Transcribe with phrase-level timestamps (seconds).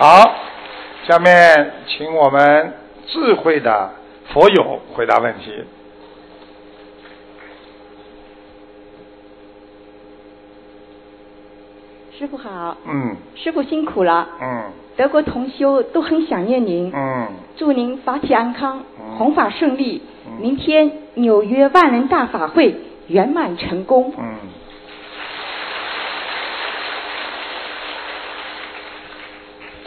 [0.00, 0.34] 好，
[1.06, 2.72] 下面请我们
[3.06, 3.90] 智慧的
[4.32, 5.52] 佛友回答问题。
[12.18, 13.14] 师傅好，嗯。
[13.34, 14.72] 师傅辛苦了，嗯。
[14.96, 17.26] 德国同修都很想念您，嗯。
[17.58, 20.00] 祝您法体安康嗯，弘法顺利。
[20.26, 20.40] 嗯。
[20.40, 22.74] 明天纽约万人大法会
[23.08, 24.14] 圆满成功。
[24.18, 24.34] 嗯，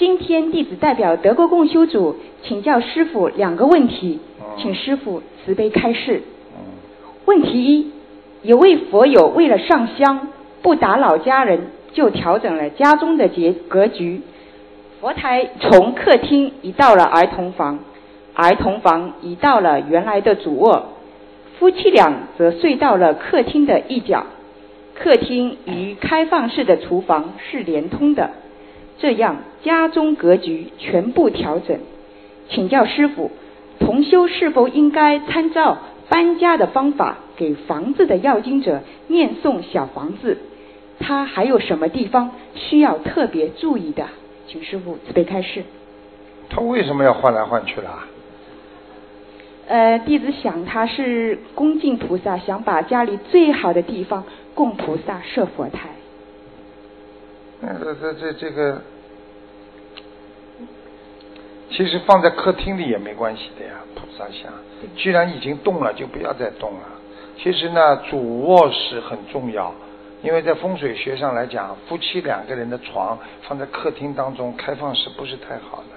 [0.05, 6.21] 今天弟子代表德国共修组请教师傅两个问题嗯，请师傅慈悲开示。
[6.51, 6.59] 嗯
[7.23, 7.91] 问题一：
[8.41, 10.27] 有位佛友为了上香，
[10.61, 14.19] 不打扰家人，就调整了家中的结格局。
[14.99, 17.79] 佛台从客厅移到了儿童房，
[18.33, 20.89] 儿童房移到了原来的主卧，
[21.57, 24.25] 夫妻俩则睡到了客厅的一角。
[24.95, 28.31] 客厅与开放式的厨房是连通的，
[28.99, 31.79] 这样家中格局全部调整。
[32.49, 33.31] 请教师傅，
[33.79, 35.77] 同修是否应该参照
[36.09, 40.37] 搬家的方法，给房子的要经者念诵小房子？
[40.99, 44.05] 他还有什么地方需要特别注意的？
[44.47, 45.63] 请师傅慈悲开示。
[46.49, 48.05] 他为什么要换来换去啦？
[49.67, 55.89] 呃，弟子想他是恭敬菩萨，想把家里最好的地方供菩萨设佛台。
[57.65, 58.81] 那这这这这个，
[61.69, 64.51] 其实放在客厅里也没关系的呀，菩萨像。
[64.97, 66.79] 既然已经动了，就不要再动了。
[67.37, 69.73] 其实呢，主卧室很重要，
[70.21, 75.95] 因为在风水学上来讲，夫妻两个人的床放在客厅当中，开放式不是太好的，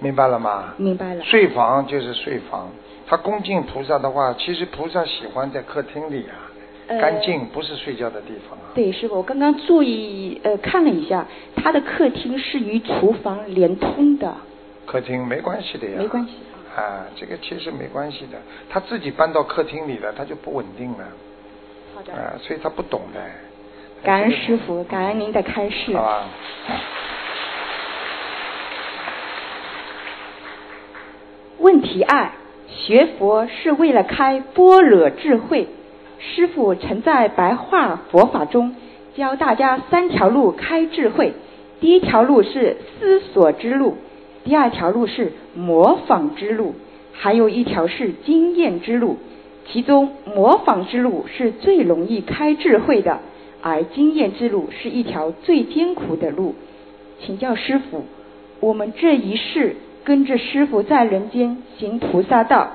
[0.00, 0.74] 明白了吗？
[0.76, 1.22] 明白了。
[1.22, 2.68] 睡房就是睡房，
[3.06, 6.49] 他恭敬菩萨的话，其实菩萨喜欢在客厅里啊，
[6.90, 8.74] 呃干净不是睡觉的地方啊。
[8.74, 11.24] 对，师傅，我刚刚注意呃看了一下，
[11.54, 14.34] 他的客厅是与厨房连通的，
[14.86, 15.94] 客厅没关系的呀。
[15.98, 16.32] 没关系。
[16.76, 18.38] 啊，这个其实没关系的，
[18.68, 21.04] 他自己搬到客厅里了，他就不稳定了，
[21.94, 22.12] 好的。
[22.12, 23.20] 啊，所以他不懂的。
[24.02, 25.94] 感恩师傅，感恩您的开示。
[25.94, 26.24] 好吧。
[31.58, 32.30] 问题二：
[32.68, 35.68] 学佛是为了开般若智慧。
[36.22, 38.76] 师傅曾在白话佛法中
[39.14, 41.32] 教大家三条路开智慧。
[41.80, 43.96] 第一条路是思索之路，
[44.44, 46.74] 第二条路是模仿之路，
[47.12, 49.16] 还有一条是经验之路。
[49.72, 53.20] 其中模仿之路是最容易开智慧的，
[53.62, 56.54] 而经验之路是一条最艰苦的路。
[57.20, 58.04] 请教师傅，
[58.60, 62.72] 我们这一世跟着师傅在人间行菩萨道，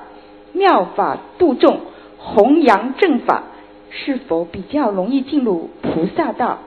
[0.52, 1.80] 妙法度众，
[2.18, 3.44] 弘扬正法，
[3.90, 6.58] 是否比较容易进入菩萨道？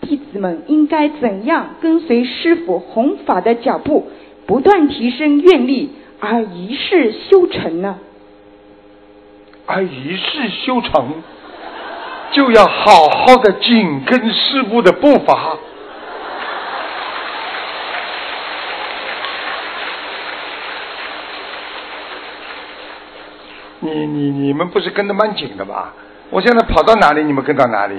[0.00, 4.08] 弟子们应该怎样跟随师傅弘法的脚步，
[4.46, 7.98] 不断提升愿力，而一世修成呢？
[9.66, 11.22] 而一世修成，
[12.32, 15.56] 就要好好的紧跟师傅的步伐。
[23.84, 25.92] 你你你们不是跟得蛮紧的吧？
[26.30, 27.94] 我现在跑到哪里，你们跟到哪里；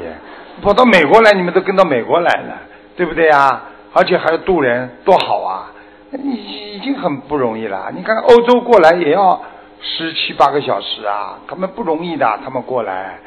[0.62, 2.57] 跑到美国来，你们都跟到美国来了，
[2.97, 3.62] 对不对呀？
[3.94, 5.72] 而且还要渡人，多好啊！
[6.09, 7.91] 你已经很不容易了。
[7.96, 9.40] 你看欧洲过来也要
[9.79, 13.19] 十七八个小时啊，他们不容易的，他们过来，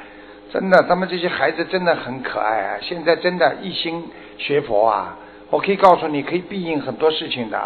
[0.52, 2.78] 真的，他们这些孩子真的很可爱啊！
[2.82, 4.04] 现在真的一心
[4.36, 5.16] 学佛啊，
[5.48, 7.58] 我可以告诉你，可以庇应很多事情的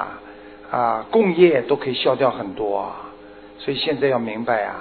[0.71, 3.02] 啊，共业都可以消掉很多啊。
[3.65, 4.75] 所以现在要明白啊，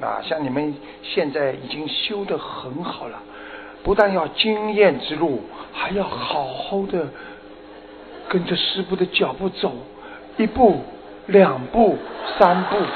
[0.00, 0.72] 啊，像你们
[1.02, 3.18] 现在已经修得很好了，
[3.82, 7.08] 不但要经验之路，还要好好的
[8.28, 9.72] 跟着师傅的脚步走，
[10.36, 10.84] 一步、
[11.26, 11.98] 两步、
[12.38, 12.76] 三步。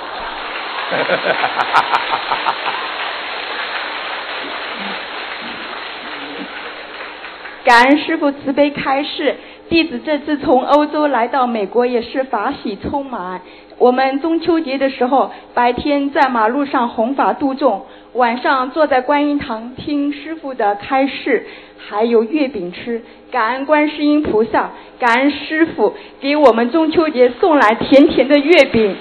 [7.66, 9.34] 感恩师傅慈悲开示，
[9.68, 13.40] 弟子这次从欧洲来到美国也是法喜充满。
[13.76, 21.44] 我们中秋节的时候，白天在马路上弘法度众，晚上坐在观音堂听师傅的开示，
[21.76, 23.02] 还有月饼吃。
[23.32, 24.70] 感恩观世音菩萨，
[25.00, 28.96] 感恩师傅给我们中秋节送来甜甜的月饼。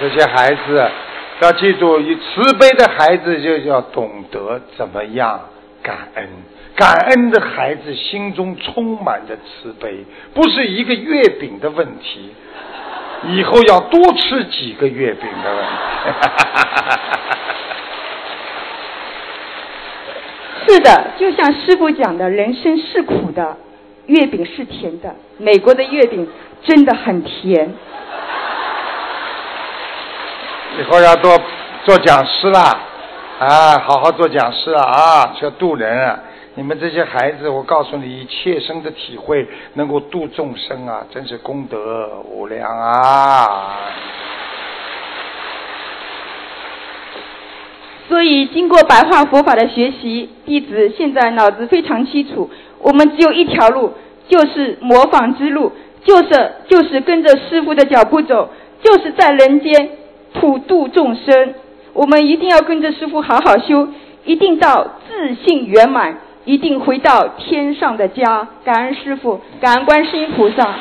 [0.00, 0.90] 这些孩子
[1.40, 5.38] 要记住，以慈悲的孩子就要懂得怎么样
[5.82, 6.28] 感恩。
[6.74, 10.04] 感恩的孩子心中充满着慈悲，
[10.34, 12.32] 不是一个月饼的问题，
[13.28, 15.70] 以后要多吃几个月饼的问题。
[20.68, 23.56] 是的，就像师傅讲的，人生是苦的，
[24.06, 26.28] 月饼是甜的，美国的月饼
[26.62, 27.74] 真的很甜。
[30.78, 31.30] 以后要多
[31.84, 32.78] 做讲师啦，
[33.38, 36.18] 啊，好好做讲师啊，啊，要渡人啊！
[36.54, 43.46] 你们这些孩子，我告诉你，切身的体会，能够度众生啊，真是功德无量啊！
[48.08, 52.50] 所以，经过白话佛法的学习，弟子现在脑子非常清楚。
[52.78, 53.92] 我们只有一条路，
[54.28, 55.72] 就是模仿之路，
[56.04, 58.48] 就是就是跟着师傅的脚步走，
[58.82, 59.90] 就是在人间
[60.40, 61.54] 普度众生。
[61.92, 63.88] 我们一定要跟着师傅好好修，
[64.24, 68.48] 一定到自信圆满，一定回到天上的家。
[68.64, 70.74] 感恩师傅，感恩观世音菩萨。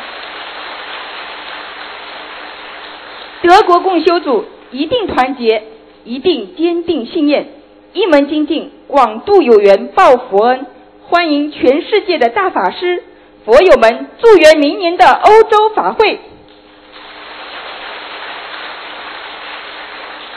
[3.41, 5.63] 德国共修组一定团结。
[6.07, 7.47] 一定坚定信念，
[7.93, 10.67] 一门精进，广度有缘报佛恩。
[11.01, 13.01] 欢迎全世界的大法师、
[13.43, 16.19] 佛友们，祝愿明年的欧洲法会。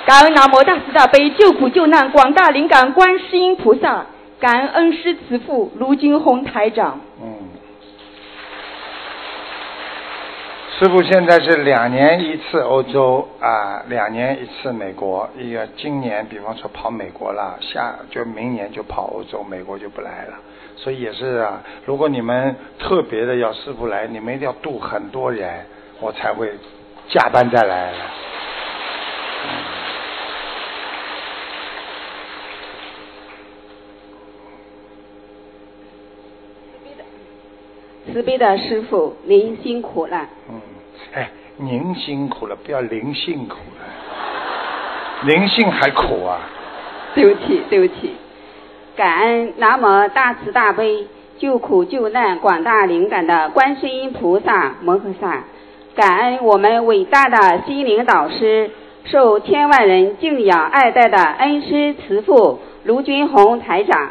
[0.08, 4.06] 感恩南无大慈大悲救苦救难广大灵感观世音菩萨，
[4.40, 6.98] 感恩师慈父卢金红台长。
[7.22, 7.28] 嗯。
[10.78, 15.28] 师傅现在是两年一次欧洲啊，两年一次美国。
[15.36, 20.38] 一个今年，比方说跑美国了，下就明年就跑欧洲，美国就不来了。
[20.74, 25.66] 所以也是啊，如果你们特别的要师傅来，你们一定要度很多人，
[26.00, 26.50] 我才会
[27.10, 27.92] 加班再来。
[38.12, 40.26] 慈悲的师傅，您辛苦了。
[40.50, 40.60] 嗯，
[41.14, 46.40] 哎，您辛苦了，不要您辛苦了，灵性还苦啊。
[47.14, 48.14] 对不起，对不起。
[48.96, 51.06] 感恩南无大慈大悲
[51.38, 55.44] 救苦救难广大灵感的观世音菩萨摩诃萨，
[55.94, 58.70] 感恩我们伟大的心灵导师，
[59.04, 64.10] 受千万人敬仰爱戴的恩师慈父卢军宏台长。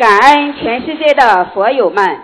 [0.00, 2.16] 感恩全世界的佛友们，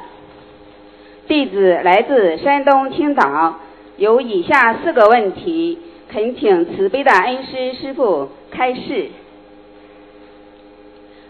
[1.29, 3.57] 弟子来自山东青岛，
[3.99, 5.79] 有以下四个问题，
[6.11, 9.11] 恳请慈悲的恩师师父开示。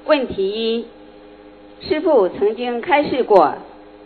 [0.04, 0.87] 问题一：
[1.81, 3.56] 师父曾经开示过，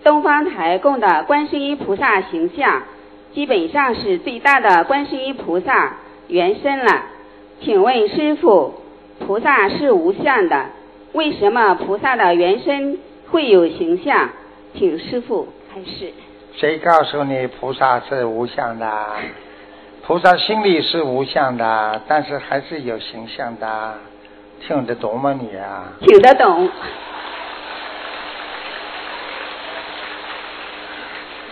[0.02, 2.84] 东方台供的观世音菩萨形象，
[3.34, 5.96] 基本上是最大的观世音菩萨
[6.28, 7.02] 原身了。
[7.60, 8.76] 请问师父，
[9.18, 10.64] 菩萨是无相的。
[11.12, 12.98] 为什么菩萨的原身
[13.30, 14.30] 会有形象？
[14.74, 16.12] 请师傅开示。
[16.54, 19.06] 谁告诉你菩萨是无相的？
[20.06, 23.94] 菩萨心里是无相的，但是还是有形象的。
[24.60, 25.92] 听得懂吗你啊？
[26.00, 26.68] 听得懂。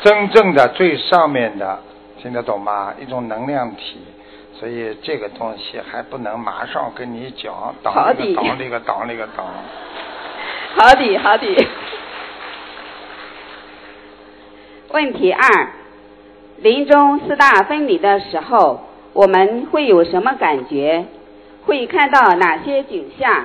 [0.03, 1.79] 真正的最上面的，
[2.23, 2.95] 听得懂吗？
[3.01, 4.01] 一种能量体。
[4.59, 9.47] 所以这个东西还不能马上跟你讲，挡那个挡那个挡那个挡。
[10.77, 11.67] 好的，好的。
[14.91, 15.69] 问题二：
[16.59, 18.81] 临终四大分离的时候，
[19.13, 21.05] 我们会有什么感觉？
[21.65, 23.45] 会看到哪些景象？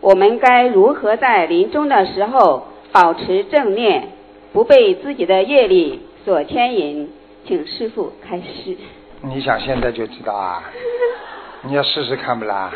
[0.00, 4.08] 我们该如何在临终的时候保持正念，
[4.52, 7.12] 不被自己的业力所牵引？
[7.46, 8.76] 请师傅开示。
[9.22, 10.62] 你想现在就知道啊？
[11.62, 12.70] 你要试试看不啦？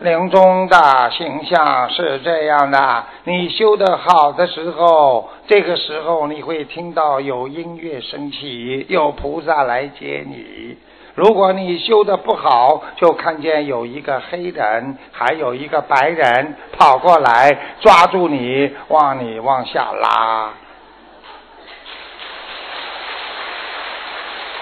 [0.00, 10.76] 临终的形象是这样的：你修得好的时候，这个时候你会听到有音乐升起，有菩萨来接你；
[11.14, 20.50] 如果你修得不好，就看见有一个黑人，还有一个白人跑过来抓住你，往你往下拉。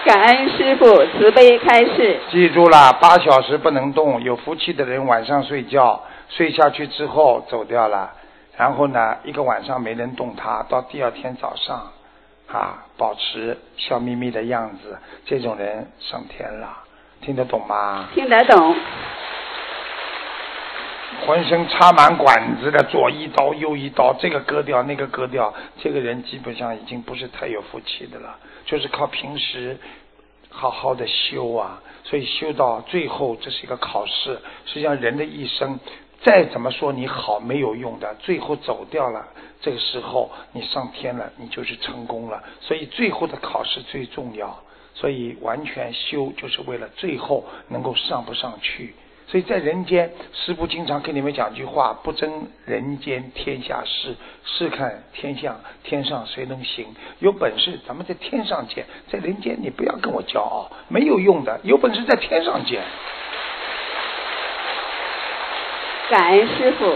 [0.05, 0.85] 感恩师傅
[1.17, 2.19] 慈悲开示。
[2.29, 4.21] 记住了，八小时不能动。
[4.21, 8.11] 有福气的人晚上睡觉，睡下去之后走掉了。
[8.55, 11.91] 然后呢，一个晚上没人动他，到第二天早上，
[12.53, 14.95] 啊，保持笑眯眯的样子，
[15.25, 16.67] 这种人上天了。
[17.21, 18.05] 听得懂吗？
[18.13, 18.75] 听得懂。
[21.25, 28.37] 浑身插满管子的，左一刀右一刀，这个割掉那个割掉，这个人基本上已经不是太有福气的了。
[28.65, 29.77] 就是靠平时
[30.49, 34.39] 好好的修啊，所以修到最后这是一个考试。
[34.65, 35.79] 实际上人的一生
[36.23, 39.25] 再怎么说你好没有用的，最后走掉了，
[39.61, 42.43] 这个时候你上天了，你就是成功了。
[42.59, 44.57] 所以最后的考试最重要，
[44.93, 48.93] 所以完全修就是为了最后能够上不上去。
[49.27, 54.15] 所以在人间，师傅经常跟你们讲句话：不争人间天下事，
[54.45, 56.85] 试看天下天上谁能行。
[57.19, 61.59] 有本事咱们在天上见，在人间你不要跟我骄傲，没有用的。
[61.63, 62.83] 有本事在天上见。
[66.11, 66.95] 感恩师傅。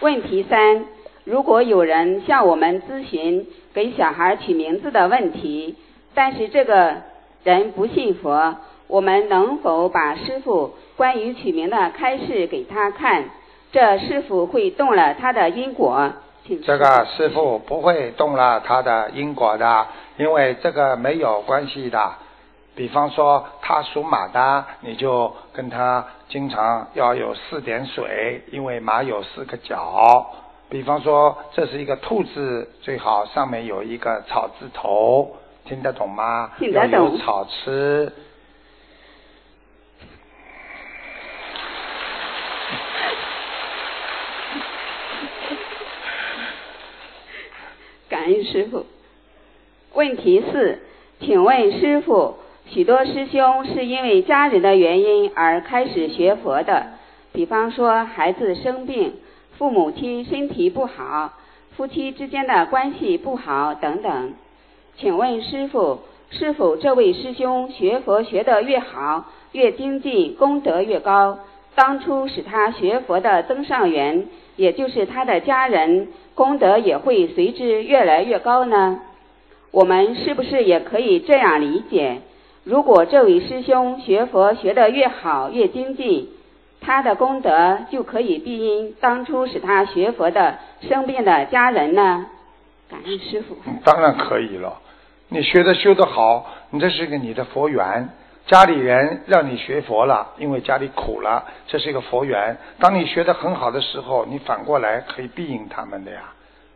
[0.00, 0.86] 问题三：
[1.24, 5.76] 如果有人向我们咨询给小孩取名字的问题，
[6.14, 7.02] 但是这个
[7.44, 8.56] 人不信佛。
[8.88, 13.24] 我们能否把师傅关于取名的开示给他看？
[13.70, 16.10] 这是否会动了他的因果？
[16.64, 22.12] 这个师傅不会动了他的因果的，因为这个没有关系的。
[22.74, 30.26] 比方说他属马的，你就跟他经常要有四点水，因为马有四个角。
[30.70, 36.52] 比方说这是一个兔子，最好上面有一个草字头，听得懂吗？
[36.58, 36.92] 听得懂。
[36.92, 38.10] 有草吃。
[48.08, 48.86] 感恩师傅。
[49.94, 50.78] 问题四，
[51.20, 52.36] 请问师傅，
[52.66, 56.86] 许多师兄是因为家人的原因而开始学佛的，
[57.32, 59.14] 比方说孩子生病、
[59.56, 61.32] 父母亲身体不好、
[61.76, 64.34] 夫妻之间的关系不好等等。
[64.96, 66.00] 请问师傅，
[66.30, 71.38] 是否这位师兄学佛学得越好、越精进，功德越高？
[71.74, 76.08] 当初使他学佛的增上缘，也就是他的家人。
[76.38, 79.00] 功德也会随之越来越高呢。
[79.72, 82.20] 我们是不是也可以这样理解？
[82.62, 86.28] 如果这位师兄学佛学得越好越精进，
[86.80, 92.26] 他的功德就可以庇荫当初使他学佛的生病的家人呢？
[92.88, 93.56] 感恩师傅。
[93.84, 94.78] 当然可以了。
[95.30, 98.10] 你学的修得好，你这是个你的佛缘。
[98.48, 102.56] 家里人让你学佛了，因为家里苦了，这是一个佛缘。
[102.80, 106.20] 当你学得很好的时候，你反过来可以庇应他们的呀。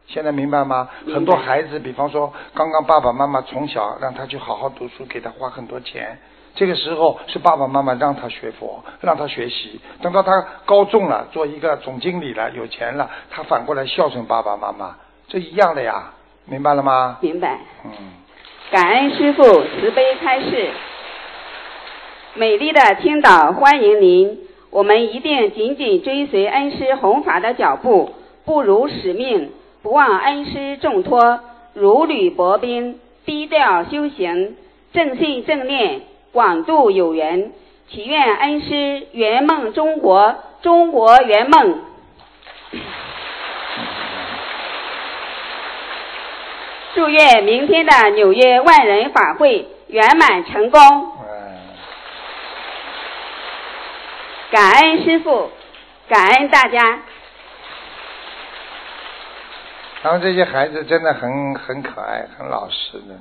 [0.07, 0.87] 现在明白吗？
[1.15, 6.19] 很多孩子，比方说刚刚爸爸妈妈从小让他去好好读书，给他花很多钱，
[6.55, 9.81] 这个时候是爸爸妈妈让他学佛，让他学习。
[10.03, 14.95] 等到他高中了，做一个总经理了，有钱了，他反过来孝顺爸爸妈妈，
[15.27, 16.13] 这一样的呀。
[16.45, 17.17] 明白了吗？
[17.23, 17.59] 明白。
[17.87, 17.91] 嗯。
[18.71, 20.71] 感恩师父慈悲开示。
[22.35, 24.39] 美丽的青岛，欢迎您！
[24.71, 28.15] 我们一定紧紧追随恩师弘法的脚步，
[28.47, 29.51] 不辱使命，
[29.83, 31.41] 不忘恩师重托，
[31.75, 34.57] 如履薄冰，低调修行，
[34.95, 36.01] 正信正念，
[36.33, 37.53] 广度有缘。
[37.91, 41.81] 祈愿恩师圆梦中国，中国圆梦。
[46.95, 50.81] 祝愿明天的纽约万人法会圆满成功。
[54.53, 55.51] 感恩师傅，
[56.11, 57.01] 感恩大家。
[60.03, 63.17] 他们这些孩子真的很很可爱，很老实的，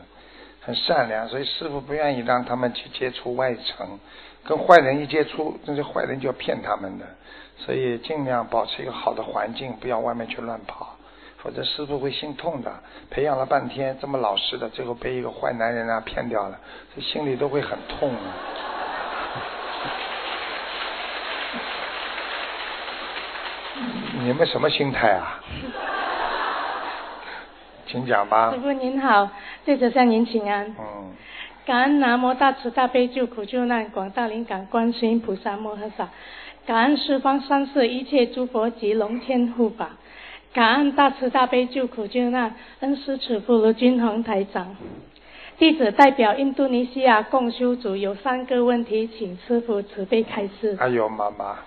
[0.60, 3.98] 很善良，所以师傅不愿意让他们去接触外层，
[4.44, 7.06] 跟坏人一接触，那些坏人就要骗他们的，
[7.56, 10.98] 所以尽量保持一个好的环境，不要外面去乱跑，
[11.38, 12.70] 否则师傅会心痛的。
[13.10, 16.60] 培养了半天这么老实的，最后被一个坏男人啊骗掉了，
[16.94, 18.36] 这心里都会很痛啊。
[24.24, 25.42] 你们什么心态啊？
[27.88, 28.52] 请讲吧。
[28.52, 29.28] 师傅您好，
[29.66, 30.68] 弟子向您请安。
[30.68, 31.12] 嗯。
[31.66, 36.10] 感恩南无大慈大悲救苦救难广大灵感观世音菩萨摩诃萨，
[36.66, 39.90] 感恩十方三世一切诸佛及龙天护法，
[40.54, 44.76] 感恩大慈大悲救苦救难恩师慈父卢军宏台长。
[45.58, 50.78] 弟子代表印度尼西亚共修组有三个问题，请师傅慈悲开示。
[50.80, 51.58] 哎呦，妈妈。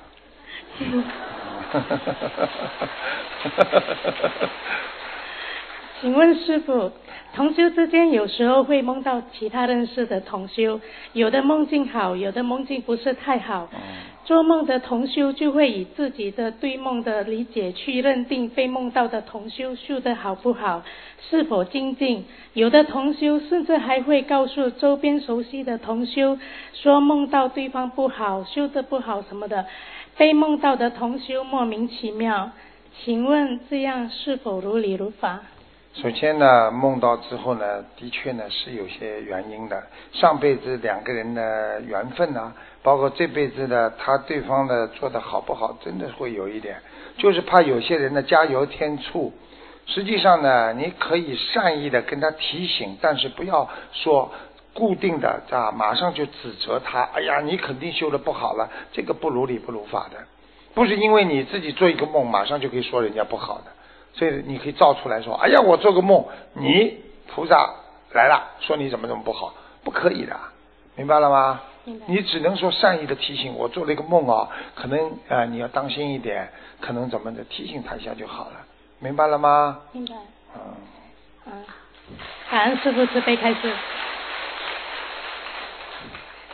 [6.01, 6.93] 请问师傅，
[7.35, 10.79] 同修之间有时候会梦到其他认识的同修，
[11.15, 13.71] 有的梦境好，有的梦境不是太好。
[14.25, 20.83] 做梦的同修就会以自己的对梦的理解去认定被梦到的同修修得好不好，
[21.31, 22.25] 是否精进。
[22.55, 26.39] 有的同修甚至还会告诉周边熟悉的同修，
[26.73, 29.67] 说梦到对方不好，修得不好什么的。
[30.17, 32.51] 被梦到的同修莫名其妙，
[33.03, 35.41] 请问这样是否如理如法？
[35.95, 39.83] 首先呢，梦到之后呢，的确呢是有些原因的。
[40.13, 42.53] 上辈子两个人的缘分呢，
[42.83, 46.77] 包括这辈子的他对方的做的好不好，真的会有一点，
[47.19, 49.33] 就是怕有些人呢加油添醋。
[49.87, 54.31] 实际上呢，你可以善意的跟他提醒，但是不要说
[54.75, 57.09] 固定的啊，马上就指责他。
[57.15, 60.19] 哎呀，你肯定修的不好了，这个不如理不如法的，
[60.75, 63.73] 不是因为你自己做一个梦，马上就可以说人家不好的。
[64.13, 67.71] 所以你可以造出来说，哎呀，我做个梦，你菩萨
[68.13, 70.37] 来了，说你怎么怎么不好，不可以的，
[70.97, 71.61] 明白了吗？
[72.07, 76.49] 你只能说善意的提醒，我做了一个梦啊，可能啊你要当心一点，
[76.81, 78.53] 可能怎么的提醒他一下就好了，
[79.01, 79.81] 明白了吗？
[79.93, 80.15] 明白。
[80.55, 80.61] 嗯。
[81.47, 81.53] 嗯，
[82.51, 83.73] 感恩师傅慈悲开示。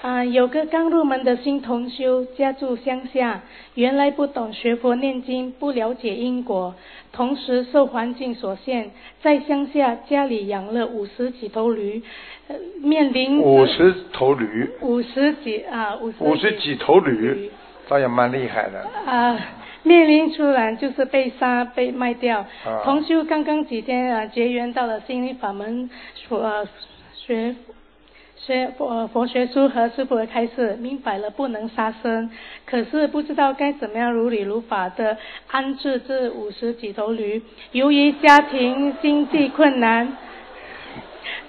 [0.02, 3.42] 啊，有个刚入门的新同修，家住乡下，
[3.74, 6.74] 原来不懂学佛念经，不了解因果，
[7.12, 8.90] 同时受环境所限，
[9.20, 12.02] 在乡下家里养了五十几头驴，
[12.80, 17.50] 面临五十头驴，五十几啊五十五十几头驴，
[17.86, 18.80] 倒也蛮厉害的。
[19.04, 19.38] 啊，
[19.82, 22.46] 面临出来就是被杀被卖掉。
[22.84, 26.66] 同修刚刚几天啊结缘到了心灵法门所
[27.14, 27.54] 学。
[28.46, 32.30] 学佛佛学书和师傅的开示，明白了不能杀生，
[32.64, 35.16] 可是不知道该怎么样如理如法的
[35.48, 37.42] 安置这五十几头驴。
[37.72, 40.16] 由于家庭经济困难，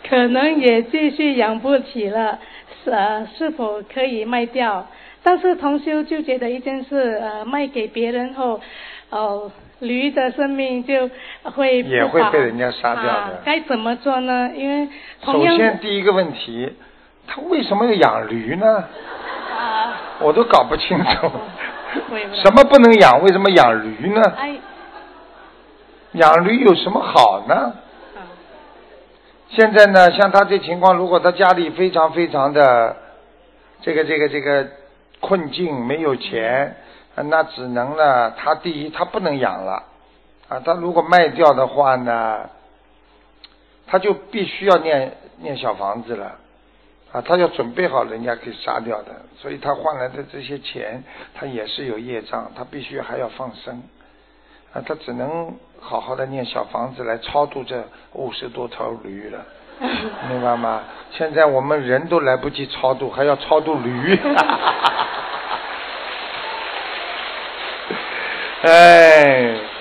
[0.08, 2.38] 可能也继续养不起了，
[2.86, 4.86] 呃，是否可以卖掉？
[5.24, 8.60] 但是同修就觉得一件事，呃，卖给别人后，
[9.10, 11.10] 哦，驴的生命就
[11.52, 13.42] 会也会被人家杀掉的。
[13.44, 14.50] 该怎么做呢？
[14.56, 14.90] 因为
[15.24, 16.74] 首先第一个问题。
[17.28, 18.84] 他为什么要养驴呢？
[20.20, 21.32] 我都搞不清楚。
[22.34, 23.22] 什么不能养？
[23.22, 24.22] 为什么养驴呢？
[26.14, 27.74] 养驴有什么好呢？
[29.50, 32.98] 现在呢，像他这情况，如果他家里非常非常的
[33.82, 34.68] 这个这个这个
[35.22, 36.76] 困境，没有钱，
[37.24, 39.84] 那只能呢，他第一他不能养了
[40.48, 40.60] 啊。
[40.64, 42.50] 他如果卖掉的话呢，
[43.88, 46.38] 他就必须要念念小房子了。
[47.14, 53.84] 啊，他要准备好人家可以杀掉的，所以他换来的这些钱，他也是有业障，他必须还要放生，
[54.72, 59.46] 啊，他只能好好的念小房子来超度这五十多头驴了，
[60.30, 60.84] 明白吗？
[61.12, 64.18] 现在我们人都来不及超度，还要超度驴，
[68.68, 69.56] 哎。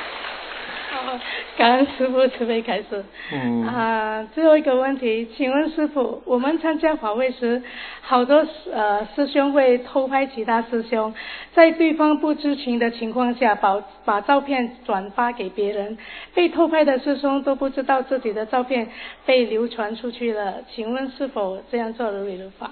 [1.58, 3.04] 感恩师傅慈悲开始。
[3.32, 3.66] 嗯。
[3.66, 7.62] 啊，最后一个问题，请问师傅，我们参加法会时，
[8.00, 11.12] 好多呃师兄会偷拍其他师兄，
[11.52, 15.98] 在对方不知情的情况下，把把照片转发给别人，
[16.32, 18.88] 被偷拍的师兄都不知道自己的照片
[19.26, 22.70] 被流传出去了，请问是否这样做如理如法？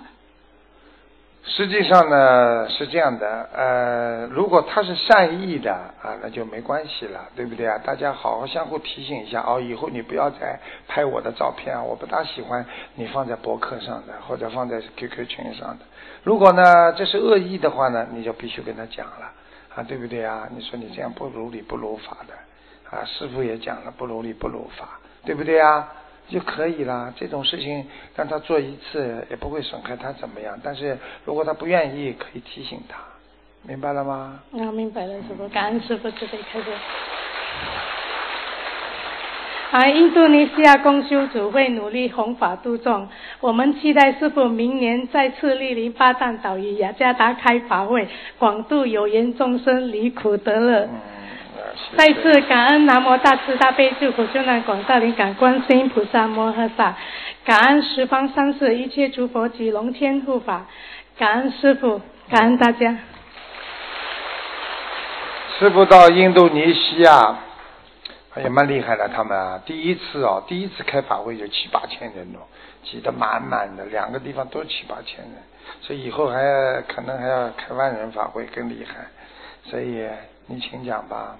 [1.50, 7.78] 实际上呢是这样的，呃，如果他是善意的啊，那就没关系了，对不对啊？
[7.78, 12.64] 大家好好相互提醒一下哦，以后你不要再拍我的照片啊，我不大喜欢
[12.96, 15.86] 你放在博客上的或者放在 QQ 群上的。
[16.22, 19.32] 如果呢这是恶意的话呢，你就必须跟他讲了
[19.74, 20.46] 啊，对不对啊？
[20.54, 22.34] 你说你这样不如理不如法的
[22.96, 25.88] 啊，师傅也讲了不如理不如法，对不对啊？
[26.28, 30.58] 就可以了，这种事情让他做一次也不会损害他怎么样。
[30.62, 32.98] 但是如果他不愿意，可以提醒他，
[33.62, 34.40] 明白了吗？
[34.52, 36.66] 啊，明白了，师傅，感恩师傅慈悲开示。
[39.70, 43.06] 啊，印度尼西亚公修组会努力弘法度众，
[43.40, 50.88] 我们期待师傅明年再次莅临巴旦岛与雅加达开法会，广度有缘众生离苦得乐。
[51.96, 56.94] 再次感恩南无大慈大悲救苦救难广大灵感观世音菩萨摩诃萨，
[57.44, 60.66] 感恩十方三世一切诸佛及龙天护法，
[61.18, 62.96] 感恩师傅，感恩大家。
[65.58, 67.36] 师傅到印度尼西亚，
[68.34, 72.46] 哎呀蛮厉害的，他们啊，第一次哦，第一次开法会就七八千人哦，
[72.84, 75.32] 挤得满满的，两个地方都七八千人，
[75.80, 76.40] 所以以后还
[76.82, 79.06] 可能还要开万人法会更厉害，
[79.64, 80.06] 所以
[80.46, 81.36] 你请讲吧。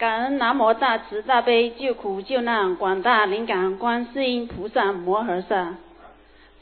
[0.00, 5.74] 感恩南无大慈大悲救苦救难广大灵感观世音菩萨摩诃萨，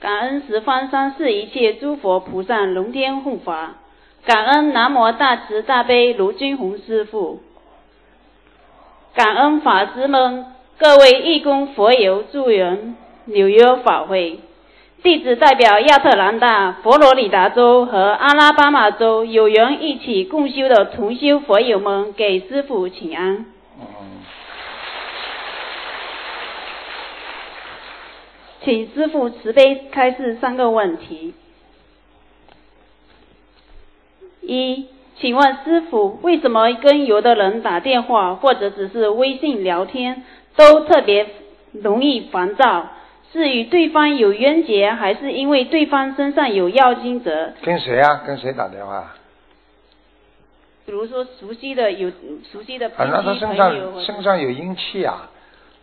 [0.01, 3.75] 感恩十方三世一切诸佛菩萨龙天护法，
[4.27, 7.39] 感恩南无大慈大悲卢军宏师父，
[9.15, 10.47] 感恩法师们
[10.77, 12.97] 各位义工佛友助缘
[13.27, 14.41] 纽约法会。
[15.01, 23.47] 弟子代表亚特兰大、佛罗里达州和阿拉巴马州有缘一起共修的同修佛友们，给师父请安。
[28.65, 31.33] 请师父慈悲开示三个问题：
[34.41, 34.89] 一，
[35.21, 40.25] 请问师父，为什么跟有的人打电话或者只是微信聊天，
[40.57, 41.29] 都特别
[41.71, 42.89] 容易烦躁？
[43.33, 47.53] 是与对方有冤结，还是因为对方身上有要经者？
[47.63, 48.23] 跟谁啊？
[48.27, 49.15] 跟谁打电话？
[50.87, 52.11] 比如说熟悉的有
[52.51, 55.29] 熟悉的啊，朋那他友朋友身上身上有阴气啊，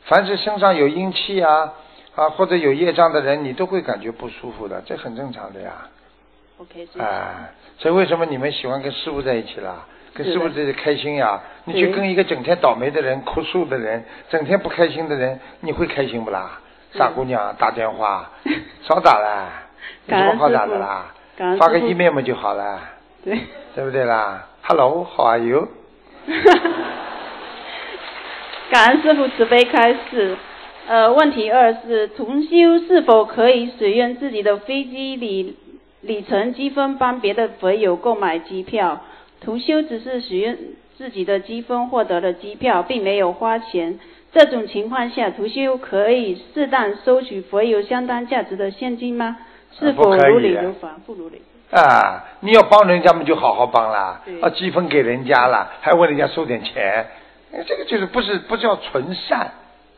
[0.06, 1.74] 凡是身上有阴气啊
[2.16, 5.88] 啊或者有业障的人，你都会感觉不舒服的，这很正常的呀。
[6.58, 9.86] OK，所以哎，所以为什么你们喜欢跟师傅在一起啦？
[10.16, 11.40] 跟师傅在一起开心呀？
[11.66, 16.60] 你去跟一个整天倒霉的人、哭诉的人、整天不开心的人，你会开心不啦？
[16.98, 18.32] 傻姑娘打电话，
[18.84, 19.52] 少打了，
[20.08, 21.14] 有什么好打的啦？
[21.60, 22.80] 发个 email 嘛就好了，
[23.24, 23.38] 对。
[23.76, 25.68] 对不对啦？Hello，how are you？
[28.72, 30.38] 感恩师傅慈悲开示。
[30.88, 35.58] 呃，问题二是同修是否可以使用自己的飞机里
[36.02, 39.02] 里程积分帮别的佛友购买机票？
[39.42, 40.56] 同修只是使用
[40.98, 44.00] 自己的积分获得了机票，并没有花钱。
[44.36, 49.38] 这种情况下，同修可以适当收取佛有相当价值的现金吗？
[49.80, 50.98] 是否如理如法？
[51.06, 51.42] 不如理。
[51.72, 57.08] 啊，你要帮人家嘛，就好好帮啦对，啊，积分给人家了，还问人家收点钱，
[57.54, 59.50] 哎这个就是不是不叫纯善，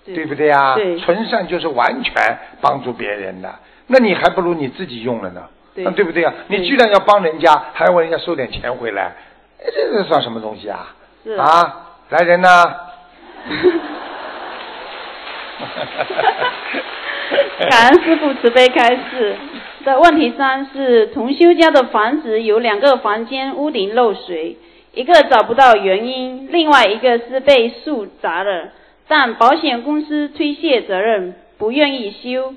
[0.05, 0.75] 对不对呀？
[0.75, 2.13] 对纯善就是完全
[2.61, 3.51] 帮助别人的，
[3.87, 5.41] 那你还不如你自己用了呢，
[5.73, 6.31] 对啊对不对呀？
[6.47, 9.15] 你对居然要帮人家，还要问人家收点钱回来，
[9.59, 10.93] 哎，这个算什么东西啊？
[11.23, 12.63] 是啊，来人呐！
[17.69, 19.35] 感恩师傅慈悲开示。
[19.83, 24.57] 的问题三是同修家的房子有两个房间屋顶漏水，
[24.93, 28.71] 一个找不到原因，另外一个是被树砸了，
[29.07, 32.55] 但保险公司推卸责任，不愿意修。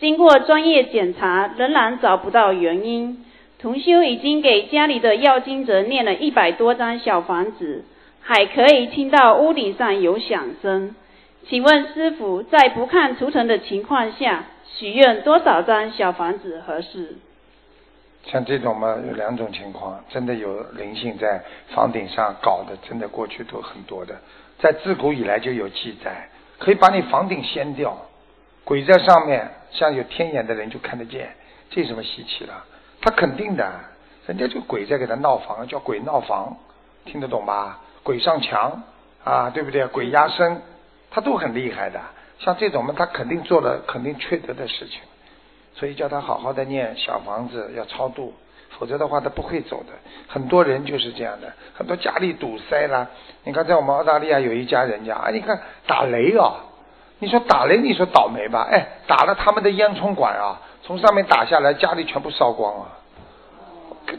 [0.00, 3.22] 经过专业检查，仍然找不到原因。
[3.60, 7.84] 同修已经给家里的要经者念了一百多张小房子，
[8.22, 10.96] 还可以听到屋顶上有响声。
[11.48, 14.44] 请问师傅，在不看图腾的情况下，
[14.76, 17.16] 许愿多少张小房子合适？
[18.24, 21.42] 像这种嘛，有两种情况，真的有灵性在
[21.74, 24.14] 房顶上搞的，真的过去都很多的，
[24.60, 26.28] 在自古以来就有记载，
[26.58, 27.96] 可以把你房顶掀掉，
[28.62, 31.28] 鬼在上面，像有天眼的人就看得见，
[31.70, 32.64] 这有什么稀奇了？
[33.00, 33.68] 他肯定的，
[34.26, 36.56] 人家就鬼在给他闹房，叫鬼闹房，
[37.04, 37.80] 听得懂吧？
[38.04, 38.80] 鬼上墙
[39.24, 39.84] 啊，对不对？
[39.88, 40.62] 鬼压身，
[41.12, 42.00] 他都很厉害的。
[42.38, 45.00] 像这种嘛，他肯定做了肯定缺德的事情。
[45.74, 48.34] 所以叫他好好的念小房子，要超度，
[48.78, 49.92] 否则的话他不会走的。
[50.28, 53.08] 很多人就是这样的，很多家里堵塞啦。
[53.44, 56.56] 你看，在我们澳大利亚有一家人家，啊，你看打雷啊，
[57.20, 58.68] 你说打雷，你说倒霉吧？
[58.70, 62.86] 哎，打了他们的烟囱管啊，从上面打下来，家里全部烧光了。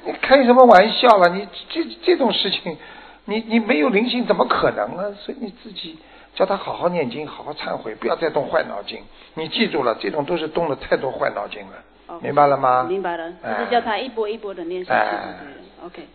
[0.06, 1.29] 你开什么玩笑了？
[1.29, 2.77] 你这这种事情，
[3.25, 5.06] 你你没有灵性怎么可能啊？
[5.19, 5.99] 所以你自己
[6.36, 9.02] 叫他好好念经，好好忏悔，不要再动坏脑筋。
[9.36, 11.74] 你记住了，这种都是动了太多坏脑筋了，
[12.08, 12.84] 哦明白了吗？
[12.89, 14.84] 明白了，只哎是叫他一波一波的念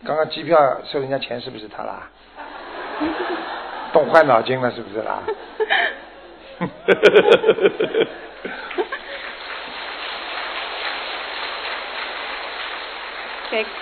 [0.03, 2.09] 刚刚机票收人家钱是不是他啦？
[3.93, 5.23] 动坏脑筋了是不是啦？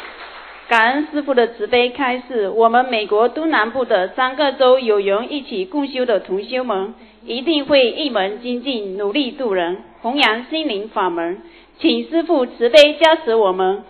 [0.67, 11.41] 感恩师傅的慈悲开示，我们美国东南部的三个州有缘一起共修的同修们，一定会一门精进，努力度人，弘扬心灵法门。
[11.79, 13.85] 请师傅慈悲加持我们，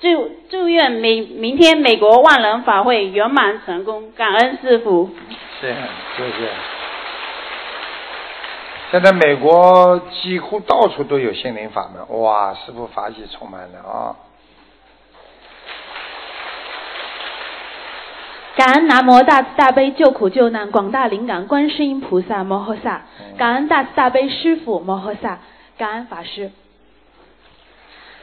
[0.00, 4.10] 祝祝愿美明天美国万人法会圆满成功。
[4.16, 5.08] 感恩师傅。
[5.60, 5.68] 谢，
[6.16, 6.48] 谢谢。
[8.90, 14.16] 现在美国几乎到处都有心灵法门，哇，师傅法喜充满了啊！
[18.56, 23.02] 感恩南无大慈大悲救苦救难广大灵感观世音菩萨摩诃萨，
[23.36, 25.40] 感恩大慈大悲师父摩诃萨，
[25.76, 26.50] 感恩法师。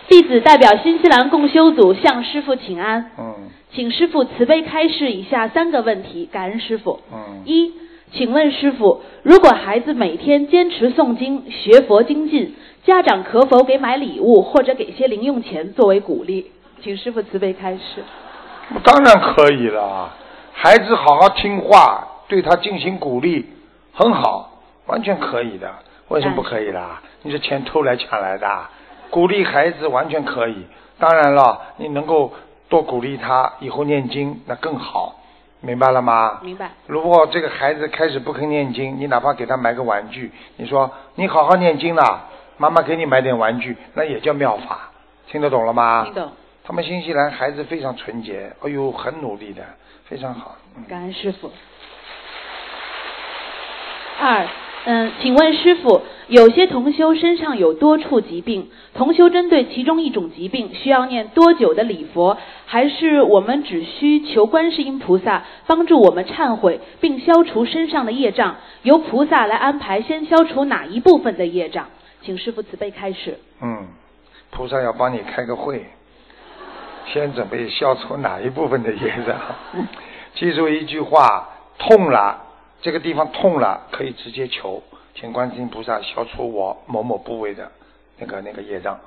[0.07, 3.35] 弟子代表新西兰共修组向师父请安，嗯
[3.71, 6.99] 请师父慈悲开示以下三个问题，感恩师父。
[7.13, 7.71] 嗯，一，
[8.11, 16.51] 请问师傅，如果孩子每天坚持诵经、学佛精进，家长可否给买礼物或者给些零用钱作为鼓励？
[16.81, 18.03] 请师傅慈悲开示。
[18.83, 20.11] 当然可以了。
[20.53, 23.45] 孩子好好听话，对他进行鼓励，
[23.93, 24.49] 很好，
[24.85, 25.69] 完全可以的。
[26.09, 27.01] 为什么不可以啦？
[27.23, 28.69] 你是钱偷来抢来的啊？
[29.09, 30.65] 鼓励孩子完全可以。
[30.99, 32.31] 当然了，你能够
[32.69, 35.15] 多鼓励他，以后念经那更好，
[35.59, 36.39] 明白了吗？
[36.43, 36.69] 明白。
[36.87, 44.91] 如果这个孩子开始不肯念经，你哪怕给他买个玩具，你说你好好念经了，妈妈给你买点玩具，那也叫妙法，
[45.27, 46.03] 听得懂了吗？
[46.05, 46.31] 听懂。
[46.63, 49.63] 他们新西兰孩子非常纯洁，哎呦，很努力的，
[50.05, 50.57] 非常好。
[50.77, 51.51] 嗯感恩师傅。
[54.19, 54.47] 二，
[54.85, 71.87] 嗯，请问师傅，有些同修身上有多处疾病，同修针对其中一种疾病需要念多久的礼佛，还是我们只需求观世音菩萨帮助我们忏悔并消除身上的业障，由菩萨来安排先消除哪一部分的业障？
[72.21, 73.37] 请师傅慈悲开始。
[73.61, 73.87] 嗯，
[74.51, 75.85] 菩萨要帮你开个会，
[77.11, 79.37] 先准备消除哪一部分的业障。
[80.35, 82.41] 记住一句话：痛了，
[82.81, 84.81] 这个地方痛了，可以直接求，
[85.15, 87.71] 请观世音菩萨消除我某某部位的
[88.17, 88.97] 那个那个业障。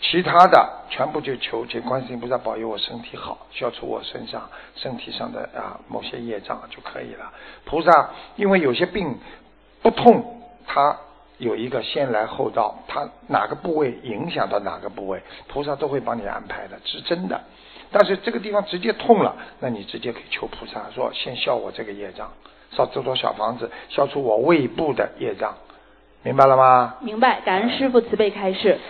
[0.00, 7.32] 其他的全部就求，请观世音菩萨保佑我身体好，消除我身上身体上的啊某些业障就可以了。
[7.64, 9.16] 菩萨因为有些病
[9.80, 10.98] 不痛，他
[11.44, 17.40] 有一个先来后到，他哪个部位影响到哪个部位，菩萨都会帮你安排的，是真的。
[17.92, 22.32] 但是这个地方直接痛了，那你直接可以求菩萨说，先消我这个业障，
[22.70, 25.54] 烧这座小房子，消除我胃部的业障，
[26.22, 26.96] 明白了吗？
[27.00, 28.80] 明白，感恩师傅慈悲开示。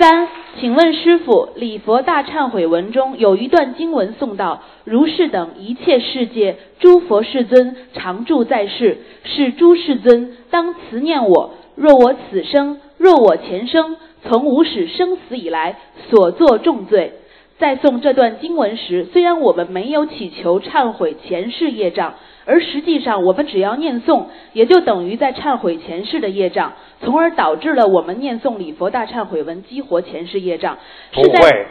[0.00, 0.27] 三，
[0.60, 11.54] 请问师傅，礼佛大忏悔文中有一段经文诵道：“如是等一切世界诸佛世尊常住在世，是诸世尊当慈念我。
[11.76, 15.78] 若我此生，若我前生，从无始生死以来
[16.10, 17.12] 所作重罪。”
[17.58, 22.14] 在诵这段经文时，虽然我们没有祈求忏悔前世业障，
[22.48, 30.78] 而实际上我们只要念诵，也就等于在忏悔前世的业障，从而导致了我们念诵礼佛大忏悔文激活前世业障。
[31.12, 31.66] 不会，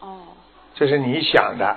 [0.00, 0.16] 哦，
[0.74, 1.76] 这是你想的，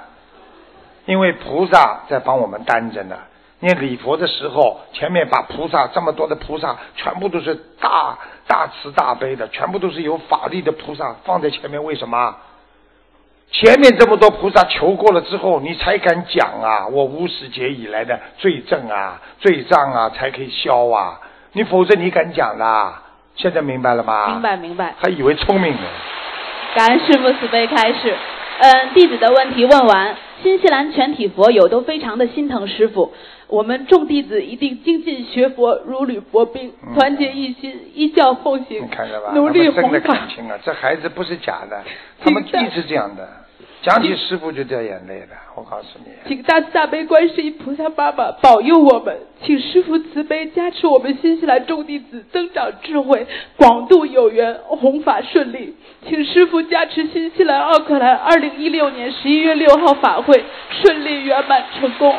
[1.05, 3.17] 因为菩萨在帮我们担着呢。
[3.59, 12.33] 念礼佛的时候，前面把菩萨这么多的菩萨，全部都是大大慈大悲的，全部都是有法力的菩萨放在前面，为什么？
[13.51, 16.87] 前面这么多菩萨求过了之后，你才敢讲啊！
[16.87, 21.19] 我无始劫以来的罪证啊、罪障啊，才可以消啊！
[21.53, 23.01] 你否则你敢讲啦？
[23.35, 24.27] 现在明白了吗？
[24.27, 24.41] 明。
[24.41, 24.93] 白明白。
[25.01, 25.81] 还以为聪明呢。
[26.75, 28.15] 感恩师傅慈悲开示。
[28.59, 30.15] 嗯，弟子的问题问完。
[30.43, 33.11] 新西兰全体佛友都非常的心疼师傅，
[33.47, 40.27] 我们众弟子一定精进学佛，如履薄冰，嗯团结一心，依教奉行你，看着吧，努力弘法感。
[40.27, 40.57] 情啊！
[40.63, 41.81] 这孩子不是假的，
[42.19, 43.25] 他们一直这样的，
[43.81, 45.27] 讲起师傅就掉眼泪了。
[45.55, 55.73] 我告诉你，请大慈大悲观世音菩萨妈妈保佑我们，请师傅慈悲加持我们新西兰众弟子增长智慧，广度有缘，弘法顺利。
[56.05, 62.13] 请师傅加持新西兰奥克兰二零一六年十一月六号法会顺利圆满成功。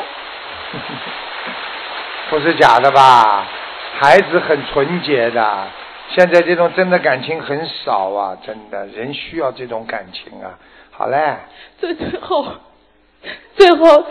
[2.29, 3.47] 不是假的吧？
[3.99, 5.67] 孩子很纯洁的，
[6.15, 10.57] 现在这种真的感情很少啊，真的人需要这种感情啊。
[10.91, 11.35] 好嘞，
[11.79, 12.45] 最最后，
[13.55, 14.05] 最后，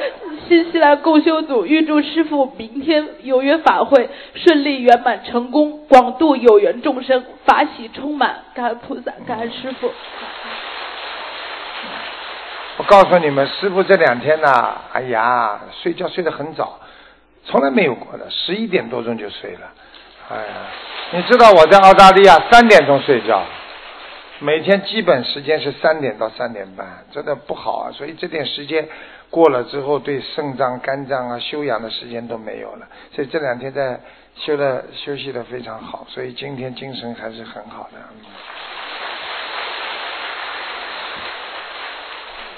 [0.48, 8.36] 新西兰共修组预祝师傅明天有缘法会顺利圆满成功，广度有缘众生，法喜充满。
[8.54, 9.90] 感恩菩萨，感恩师傅。
[12.78, 16.78] 我告诉你们，师傅这两天呐，哎呀，睡觉睡得很早，
[17.44, 19.68] 从来没有过的，十一点多钟就睡了。
[20.30, 20.52] 哎呀，
[21.10, 23.42] 你知道我在澳大利亚三点钟睡觉，
[24.38, 27.90] 每天基本时间是三点到三点半，真的不好啊。
[27.90, 28.88] 所以这点时间
[29.28, 32.86] 过了之后，对肾脏、肝脏啊休养的时间都没有了。
[33.12, 33.98] 所以这两天在
[34.36, 37.98] 休的休息的非常好，所以今天精神还是很好的。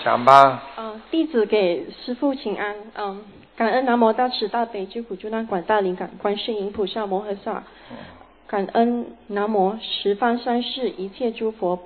[0.03, 0.63] 讲吧。
[0.77, 2.75] 嗯，弟子给师父请安。
[2.95, 3.23] 嗯，
[3.57, 7.63] 感恩南无大慈大悲救苦救难广大灵感观世音菩萨摩诃萨，
[8.47, 11.77] 感恩南无十方三世一切诸佛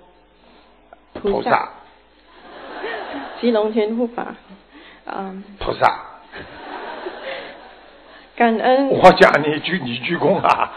[1.13, 1.71] 菩萨菩萨，
[3.41, 4.35] 及龙天护法。
[5.07, 6.01] 嗯，菩萨，
[8.37, 10.73] 感恩我讲你鞠你鞠躬啊。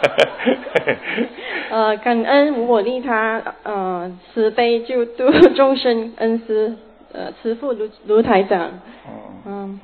[1.70, 6.74] 呃感恩无我利他呃慈悲救度 众生恩师
[7.12, 8.70] 呃慈父卢卢台长。
[9.06, 9.12] 嗯，
[9.46, 9.80] 嗯，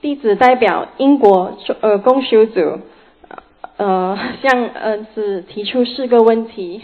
[0.00, 2.80] 弟子代表英国呃公修组
[3.76, 6.82] 呃向恩师提出四个问题。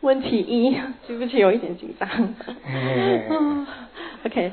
[0.00, 2.06] 问题一，对不起，有一点紧张。
[3.30, 3.66] 嗯
[4.26, 4.52] OK，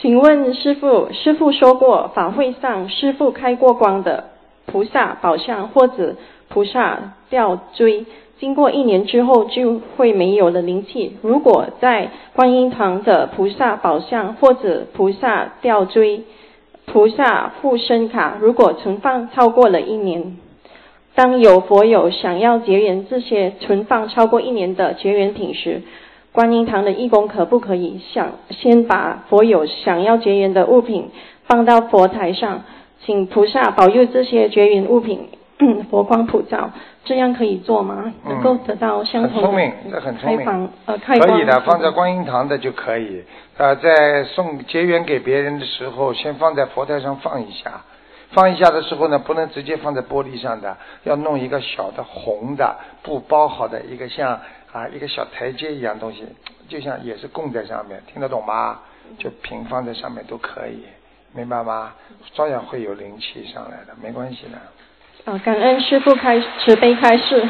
[0.00, 4.30] 请问师傅，师傅说过法会上师傅开过光的
[4.64, 6.16] 菩萨宝像或者
[6.48, 8.06] 菩萨吊坠，
[8.38, 11.18] 经过一年之后就会没有了灵气。
[11.20, 16.22] 如果在观音堂的菩萨宝像或者菩萨吊坠、
[16.86, 20.38] 菩萨护身卡，如果存放超过了一年，
[21.14, 25.82] 当有佛友想要结缘这些存放超过一年的结缘品时，
[26.32, 31.10] 观音堂的义工可不可以想先把佛友想要结缘的物品
[31.44, 32.62] 放到佛台上，
[33.04, 35.28] 请菩萨保佑这些结缘物品
[35.90, 36.70] 佛光普照，
[37.04, 38.04] 这样可以做吗？
[38.24, 40.38] 嗯能够得到相同很聪明，这很聪明。
[40.38, 43.24] 开放呃开光可以的，放在观音堂的就可以。
[43.58, 47.82] 呃，在送结缘给别人的时候，先放在佛台上放一下。
[48.32, 54.38] 放一下的时候呢，不能直接放在玻璃上的，要弄一个小的红的布包好的一个像
[54.72, 56.24] 啊一个小台阶一样东西，
[56.68, 58.78] 就像也是供在上面，听得懂吗？
[59.18, 60.84] 就平放在上面都可以，
[61.34, 61.92] 明白吗？
[62.32, 65.32] 照样会有灵气上来的，没关系的。
[65.32, 67.48] 啊，感恩师父开慈悲开示。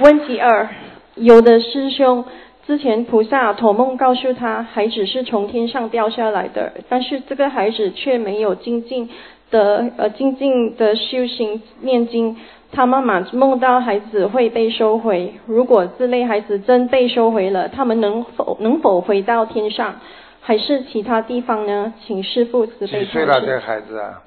[0.00, 0.68] 问题二，
[1.14, 2.24] 有的师兄
[2.66, 9.08] 之前菩萨托梦告诉他，孩子是从天上掉下来的，但是这个孩子却没有精进
[9.50, 12.36] 的呃精进的修行念经。
[12.70, 19.96] 他妈妈梦到孩子会被收回，如果这类孩子真被收回了，他们能否能否回到天上，
[20.40, 21.92] 还是其他地方呢？
[22.06, 23.60] 请师父慈悲开几岁了这个。
[23.60, 24.22] 孩子啊？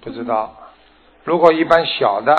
[0.00, 0.54] 不知道。
[1.24, 2.34] 如果一般小的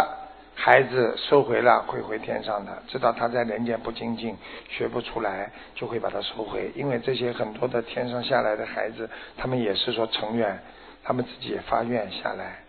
[0.56, 4.36] 孩子收回了，会回天上的，知道他在人间不精进，
[4.70, 6.72] 学不出来，就会把他收回。
[6.76, 10.58] 因为这些很多的天上下来的孩子，他们也是说成愿，
[11.04, 12.60] 他们自己也发愿下来，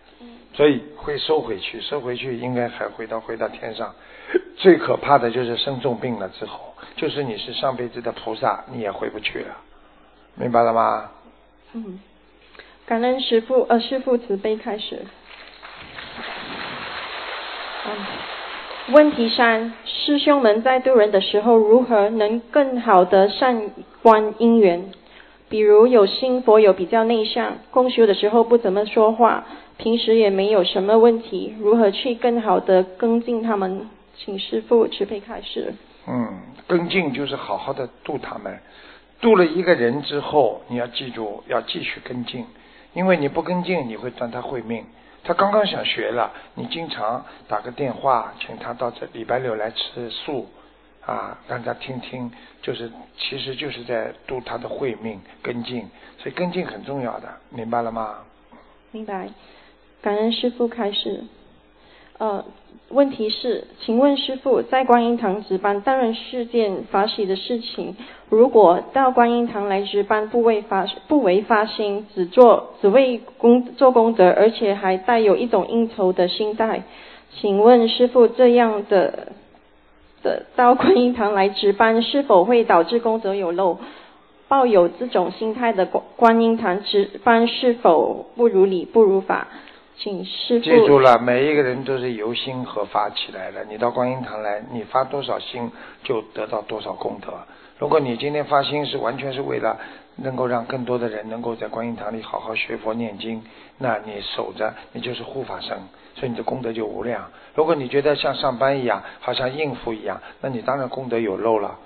[0.59, 3.95] 所以会收回去，收回去应该还回到回到天上。
[4.57, 9.55] 最可怕的就是生重病了之后，就是你是上辈子的菩萨，你也回不去了，
[10.35, 11.11] 明白了吗？
[11.71, 11.97] 嗯，
[12.85, 15.05] 感恩师父，呃，师父慈悲开始。
[17.85, 17.91] 嗯，
[18.91, 24.91] 问题三：师兄们在渡人的时候，如何能更好的善观因缘？
[25.49, 29.45] 比如有新佛友比较内向，共修的时候不怎么说话，
[29.77, 33.89] 平时也没有什么问题，如何去更好的跟进他们？
[34.15, 35.73] 请师父慈悲开示。
[36.07, 38.59] 嗯，跟进就是好好的度他们，
[39.21, 42.45] 度了一个人之后，你要记住要继续跟进，
[42.93, 44.85] 因为你不跟进，你会断他慧命。
[45.23, 50.47] 他刚刚想学了，你经常打个电话，请他到这礼拜六来吃素，
[51.09, 58.17] 啊，让他听听，就是其实就是在度他的慧命跟进，所以跟进很重要的，明白了吗？
[58.91, 59.29] 明白，
[60.03, 61.23] 感恩师傅开示。
[62.19, 62.45] 呃，
[62.89, 67.95] 问题是，请问师傅，在观音堂值班当然是件法喜的事情。
[68.29, 76.83] 如果到观音堂来值班，不为发不为发心，只做只为功做功德，而且还带有一种应酬的心态，
[77.31, 79.31] 请问师傅这样的
[80.23, 83.77] 的到观音堂来值班，是否会导致功德有漏？
[84.47, 89.47] 抱有这种心态的观观音堂值班是否不如理不如法？
[89.95, 93.65] 请师记住了，每一个人都是由心和发起来的。
[93.65, 95.69] 你到观音堂来，你发多少心，
[96.03, 97.33] 就得到多少功德。
[97.77, 99.77] 如果你今天发心是完全是为了
[100.15, 103.43] 能够让更多的人能够在观音堂里好好学佛念经，
[103.77, 105.77] 那你守着，你就是护法神，
[106.19, 107.23] 所以你的功德就无量。
[107.55, 111.77] 如果你觉得像上班一样，好像应付一样，那你当然功德有漏了，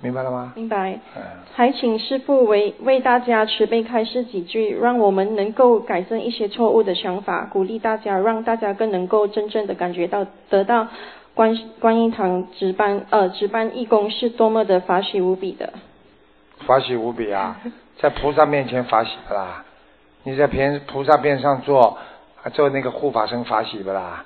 [0.00, 0.52] 明白了吗？
[0.54, 1.00] 明白。
[1.16, 1.22] 嗯。
[1.52, 10.86] 还请师父为为大家慈悲开示几句，让我们能够改正一些错误的想法，鼓励大家，让大家更能够真正的感觉到得到
[11.34, 15.72] 观观音堂值班呃值班义工是多么的法喜无比的。
[16.66, 17.60] 法喜无比啊，
[17.98, 19.64] 在菩萨面前法喜啦？
[20.24, 21.96] 你在边菩萨边上做，啊
[22.50, 24.24] 做那个护法神法喜不啦？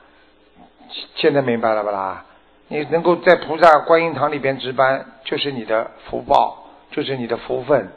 [1.15, 2.25] 现在明白了不啦？
[2.69, 7.91] 你能够在菩萨观音堂里边值班，就是你的福报，就是你的福分。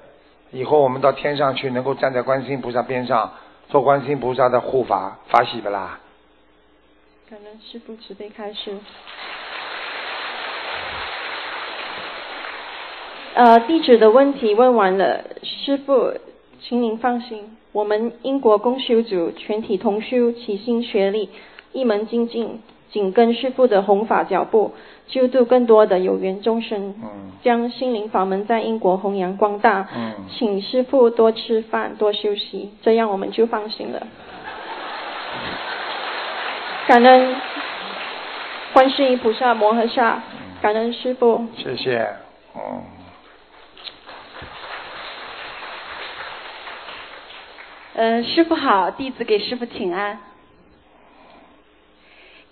[0.52, 3.34] 以后我们到天上去，能够站在观世音菩萨边上，
[3.70, 6.00] 做观世音菩萨的护法，法喜不啦？
[7.30, 8.78] 感恩师父慈悲开示。
[13.36, 16.14] 呃，地址的问题问完了，师父，
[16.66, 21.30] 请您放心，我们英国公修组全体同修齐心协力，
[21.74, 24.72] 一门精进，紧跟师父的弘法脚步，
[25.08, 29.90] 救度更多的有缘众生，嗯将心灵法门在英国弘扬光大。
[29.94, 34.08] 嗯请师父多吃饭，多休息，这样我们就放心了。
[36.88, 37.36] 感恩
[38.72, 40.24] 观世音菩萨摩诃萨，
[40.62, 41.46] 感恩师父。
[41.58, 42.08] 谢谢，
[42.56, 42.93] 嗯。
[47.96, 50.18] 呃，师傅好，弟子给师傅请安。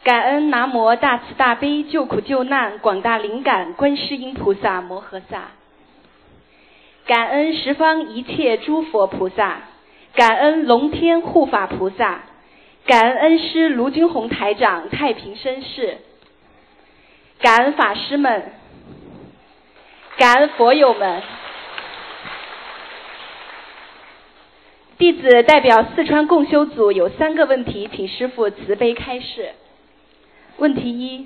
[0.04, 5.50] 感恩南无大慈大悲救苦救难广大灵感观世音菩萨摩诃萨，
[7.08, 9.62] 感恩十方一切诸佛菩萨，
[10.14, 12.22] 感恩龙天护法菩萨，
[12.86, 15.98] 感恩恩师卢军宏台长太平绅士，
[17.40, 18.52] 感恩法师们，
[20.18, 21.24] 感恩佛友们。
[25.02, 29.50] 弟子代表四川共修组有三个问题，请师父慈悲开示。
[30.58, 31.26] 问题一：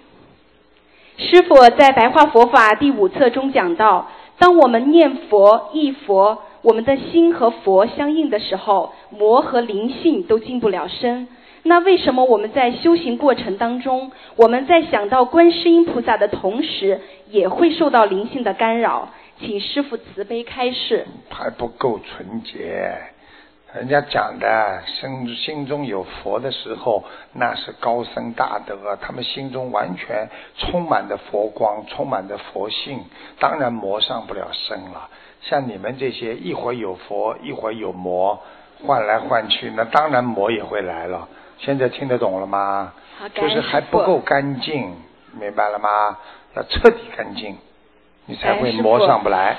[1.18, 4.10] 师父在白话佛法第五册中讲到，
[4.40, 11.28] 当我们念佛、忆佛，我们的心和佛相应的时候，魔和灵性都进不了身。
[11.64, 19.10] 那为什么我们在修行过程当中，我们在想到观世音菩萨的同时，也会受到灵性的干扰？
[19.42, 21.06] 请师父慈悲开示。
[21.30, 23.12] 还不够纯洁。
[23.76, 27.04] 人家讲的心心中有佛的时候，
[27.34, 33.04] 那是高僧大德，他们心中完全充满着佛光，充满着佛性，
[33.38, 35.10] 当然魔上不了身了。
[35.42, 38.42] 像你们这些一会儿有佛，一会儿有魔，
[38.86, 41.28] 换来换去，那当然魔也会来了。
[41.60, 42.94] 现在听得懂了吗？
[43.34, 44.96] 就是还不够干净，
[45.34, 46.18] 明白了吗？
[46.56, 47.58] 要彻底干净，
[48.26, 49.58] 你才会魔上不来。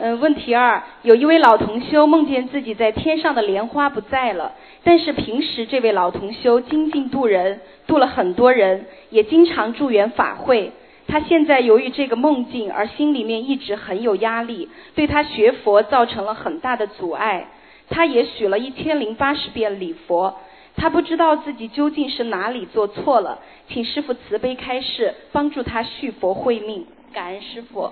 [0.00, 4.52] 嗯，问题二，有一位老同修梦见自己在天上的莲花不在了，
[4.84, 10.70] 但是平时这位老同修精进度人，度了很多人，也经常助缘法会。
[11.08, 17.48] 他现在由于这个梦境而心里面一直很有压力，对他学佛造成了很大的阻碍。
[17.90, 20.36] 他也许了一千零八十遍礼佛，
[20.76, 26.86] 他不知道自己究竟是哪里做错了，请师父慈悲开示，帮助他续佛慧命。
[27.12, 27.90] 感恩师父。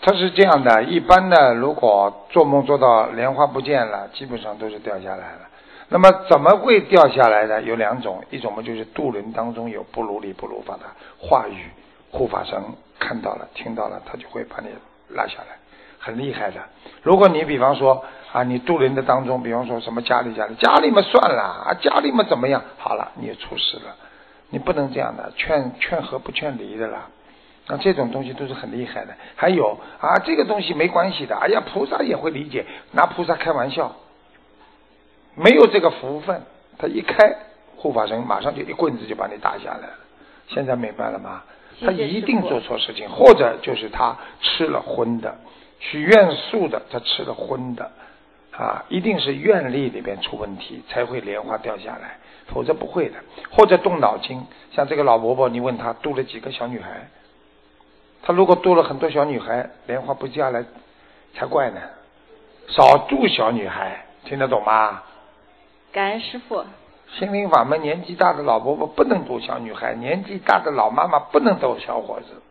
[0.00, 5.40] 他是这样的，一般的，如果做梦做到莲花不见了，基本上都是掉下来了。
[5.88, 7.62] 那么怎么会掉下来的？
[7.62, 10.80] 有两种，一种嘛就是渡人当中有不如理不如法的
[11.18, 11.64] 话语，
[12.10, 12.62] 护法神
[12.98, 14.68] 看到了、听到了，他就会把你
[15.08, 15.56] 拉下来，
[15.98, 16.60] 很厉害的。
[17.02, 22.62] 如果你比方说啊，你渡人的当中，比方说什么家里家里家里嘛算了啊，家里嘛怎么样？
[22.76, 23.96] 好了，你也出事了，
[24.50, 27.08] 你不能这样的，劝劝和不劝离的啦。
[27.68, 29.14] 那这种东西都是很厉害的。
[29.36, 31.36] 还有啊，这个东西没关系的。
[31.36, 33.94] 哎呀，菩萨也会理解，拿菩萨开玩笑。
[35.34, 36.42] 没有这个福分，
[36.78, 37.36] 他一开
[37.76, 39.94] 护法神马上就一棍子就把你打下来了。
[40.48, 41.42] 现在明白了吗？
[41.80, 45.36] 他一定做错事情，或者就是他吃了荤的，
[45.78, 47.92] 许愿素的，他吃了荤的
[48.50, 52.16] 啊，一定是愿力里边出问题才会莲花掉下来，
[52.48, 53.18] 否则不会的。
[53.50, 54.42] 或者动脑筋，
[54.72, 57.08] 像这个老伯伯，你问他度了几个小女孩？
[58.22, 60.64] 他如果多了很多小女孩，莲花不下来
[61.34, 61.80] 才怪呢。
[62.68, 65.02] 少住小女孩，听得懂吗？
[65.92, 66.64] 感恩师傅。
[67.18, 72.42] 心灵法门，年纪大的老伯伯不能度小女孩，年纪大的老妈妈不能逗小伙子。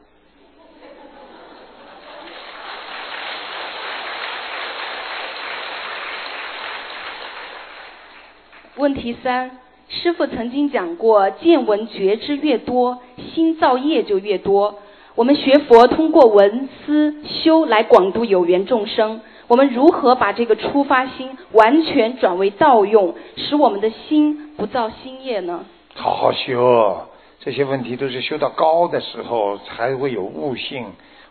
[8.78, 9.60] 问题三，
[9.90, 14.80] 师傅曾经讲过，见闻觉知越多，心造业就越多。
[15.18, 25.66] 我们学佛通过闻思修来广度有缘众生，我们如何把这个出发心完全转为道用，使我们的心不造新业呢？
[25.96, 27.08] 好好修，
[27.40, 30.86] 这些问题都是修到高的时候才会有悟性。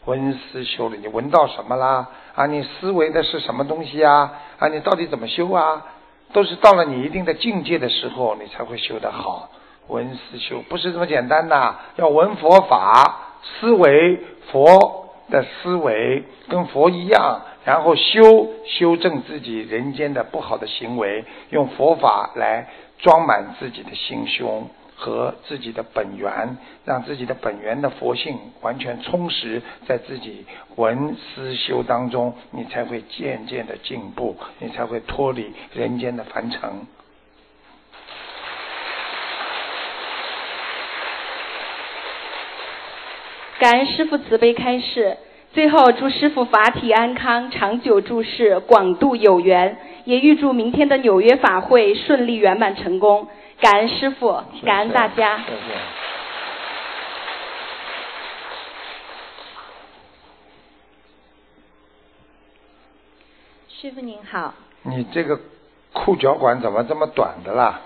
[0.05, 2.09] 闻思修了，你闻到什么啦？
[2.35, 4.33] 啊，你思维的是什么东西啊？
[4.59, 5.81] 啊，你到底怎么修啊？
[6.33, 9.49] 都是到了你一定的境界的时候，你才会修得好。
[9.87, 13.23] 闻思修不是这么简单的，要闻佛法。
[13.43, 14.19] 思维
[14.51, 22.69] 佛的思维跟佛一样，然后修修正自己人间的不好的行为，用佛法来
[22.99, 36.87] 装满自己的心胸和自己的本源，让自己的本源的佛性完全充实在自己闻思修当中，你才会渐渐的进步，你才会脱离人间的凡尘。
[43.59, 45.17] 感恩师父慈悲开示，
[45.55, 53.27] 最后祝师父法体安康，长久住世，广度有缘，也预祝明天的纽约法会顺利圆满成功。
[53.59, 55.39] 感恩师父，感恩大家。
[55.39, 55.75] 谢谢。
[63.69, 64.53] 师傅您好。
[64.83, 65.41] 你这个
[65.95, 67.81] 裤脚管怎么这么短的啦？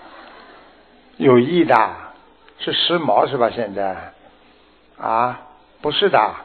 [1.15, 1.75] 有意的，
[2.59, 3.49] 是时髦是吧？
[3.49, 4.11] 现在
[4.97, 5.39] 啊？
[5.81, 6.35] 不是的，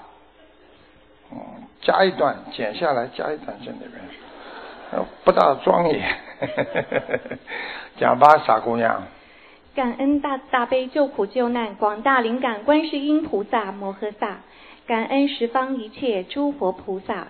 [1.30, 1.38] 嗯，
[1.82, 6.02] 加一段，剪下来加一段在那边，不大庄严。
[8.00, 9.02] 讲吧，傻姑娘。
[9.74, 14.38] 感恩大大悲救苦救难广大灵感观世音菩萨摩诃萨，
[14.86, 17.28] 感恩十方一切诸佛菩萨，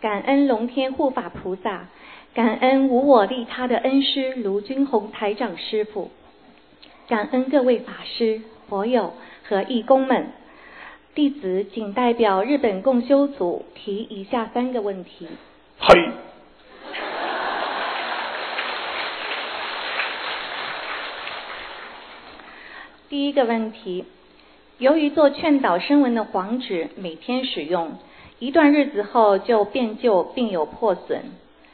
[0.00, 1.86] 感恩龙天护法菩萨，
[2.34, 6.10] 感恩无我利他的恩师卢军宏台长师傅，
[7.08, 8.42] 感恩各位法师。
[8.68, 9.14] 佛友
[9.48, 10.26] 和义工们。
[11.16, 15.26] 弟子仅代表日本共修组提以下三个问题。
[15.78, 16.10] 嘿，
[23.08, 24.04] 第一个问题，
[24.76, 27.92] 由于做劝导声闻的黄纸每天使用，
[28.38, 31.22] 一段日子后就变旧并有破损。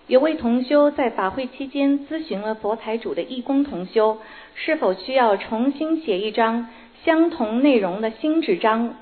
[0.07, 4.19] 有位同修在法会期间咨询了佛台主的义工同修，
[4.55, 6.69] 是否需要重新写一张
[7.05, 8.95] 相同内容的新纸张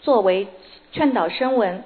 [0.00, 0.48] 作为
[0.92, 1.82] 劝导声文。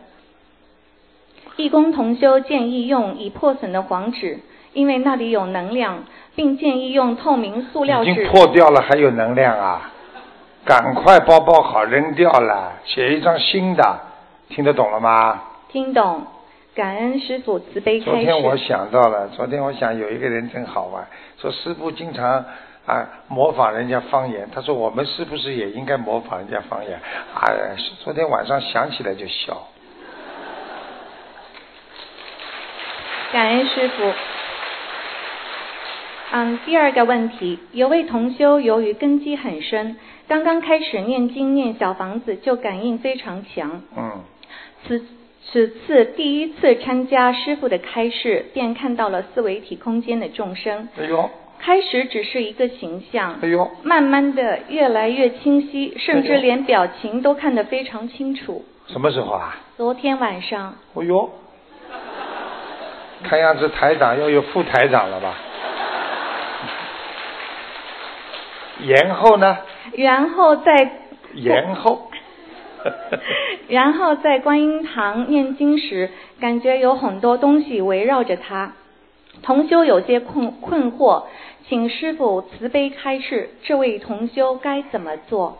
[1.56, 4.40] 义工同修建议用已破损的黄纸，
[4.72, 6.04] 因为那里有能量，
[6.34, 8.10] 并建议用透明塑料纸。
[8.10, 9.92] 已经破掉了，还有能量啊！
[10.64, 14.00] 赶快包包好，扔掉了，写一张新的，
[14.48, 15.42] 听得懂了吗？
[15.68, 16.22] 听懂，
[16.74, 18.06] 感恩师傅慈悲开。
[18.06, 21.06] 昨天我想到了，昨天我想有一个人真好玩，
[21.38, 22.44] 说师傅经常
[22.86, 27.00] 啊模仿人家方言，他说我们是不是也应该模仿人家方言？
[27.34, 29.68] 哎呀，昨天晚上想起来就笑。
[33.32, 34.12] 感恩师傅。
[36.34, 43.82] 嗯，第二个问题，有位同修由于根基很深，刚刚开始念经念小房子就感应非常强。
[43.96, 44.20] 嗯，
[44.86, 45.06] 此
[45.44, 50.88] 此次第一次参加师傅的开示，便看到了四维体空间的众生。
[50.98, 51.30] 哎呦，
[51.64, 58.64] 开始只是一个形象，哎呦，慢慢的越来越清晰，甚至连表情都看得非常清楚。
[58.88, 59.56] 什么时候啊？
[59.76, 61.30] 昨天晚上，哎呦，
[63.22, 65.34] 看样子台长要有副台长了吧？
[68.84, 69.56] 然后呢？
[69.96, 70.90] 然后在
[71.44, 72.10] 然后，
[73.68, 76.10] 然后在观音堂念经时，
[76.40, 78.72] 感觉有很多东西围绕着他。
[79.42, 81.24] 同修有些困困惑，
[81.68, 85.58] 请师傅慈悲开示，这位同修该怎么做？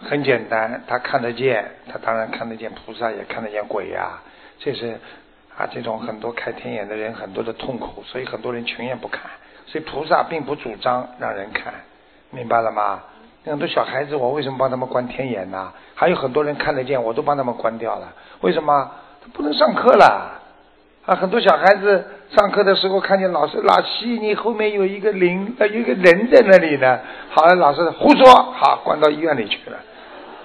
[0.00, 4.20] 很简单，他看得见，他当然看得见菩萨，也看得见鬼呀、
[4.58, 4.98] 这是
[5.56, 9.22] 啊，这种很多开天眼的人很多的痛苦，所以很多人情愿不看。
[9.66, 11.74] 所以菩萨并不主张让人看，
[12.30, 13.02] 明白了吗？
[13.44, 15.72] 很多小孩子，我为什么帮他们关天眼呢？
[15.94, 18.12] 还有很多人看得见，我都帮他们关掉了。
[18.40, 18.90] 为什么？
[19.20, 20.40] 他不能上课了
[21.06, 21.16] 啊！
[21.16, 22.06] 很多小孩子
[22.36, 27.00] 上课的时候看见老师老师，你后面有一个灵，呃，有一个人在那里呢。
[27.30, 29.78] 好了，老师胡说，好，关到医院里去了。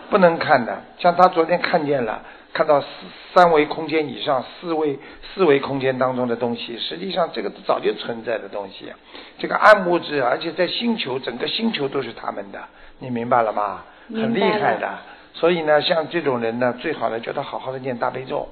[0.10, 2.22] 不能看的，像他昨天看见了，
[2.54, 2.88] 看到四
[3.34, 4.98] 三维空间以上四维
[5.34, 8.94] 四维空间当中的东西，实际上这个早就存在的东西，
[9.38, 12.60] 这个暗物质，而且在星球，整个星球都是他们的，
[13.00, 13.84] 你明白了吗？
[14.10, 14.90] 很厉害的。
[15.34, 18.48] 所以呢，像这种人呢，最好呢，叫他好好的念大悲咒，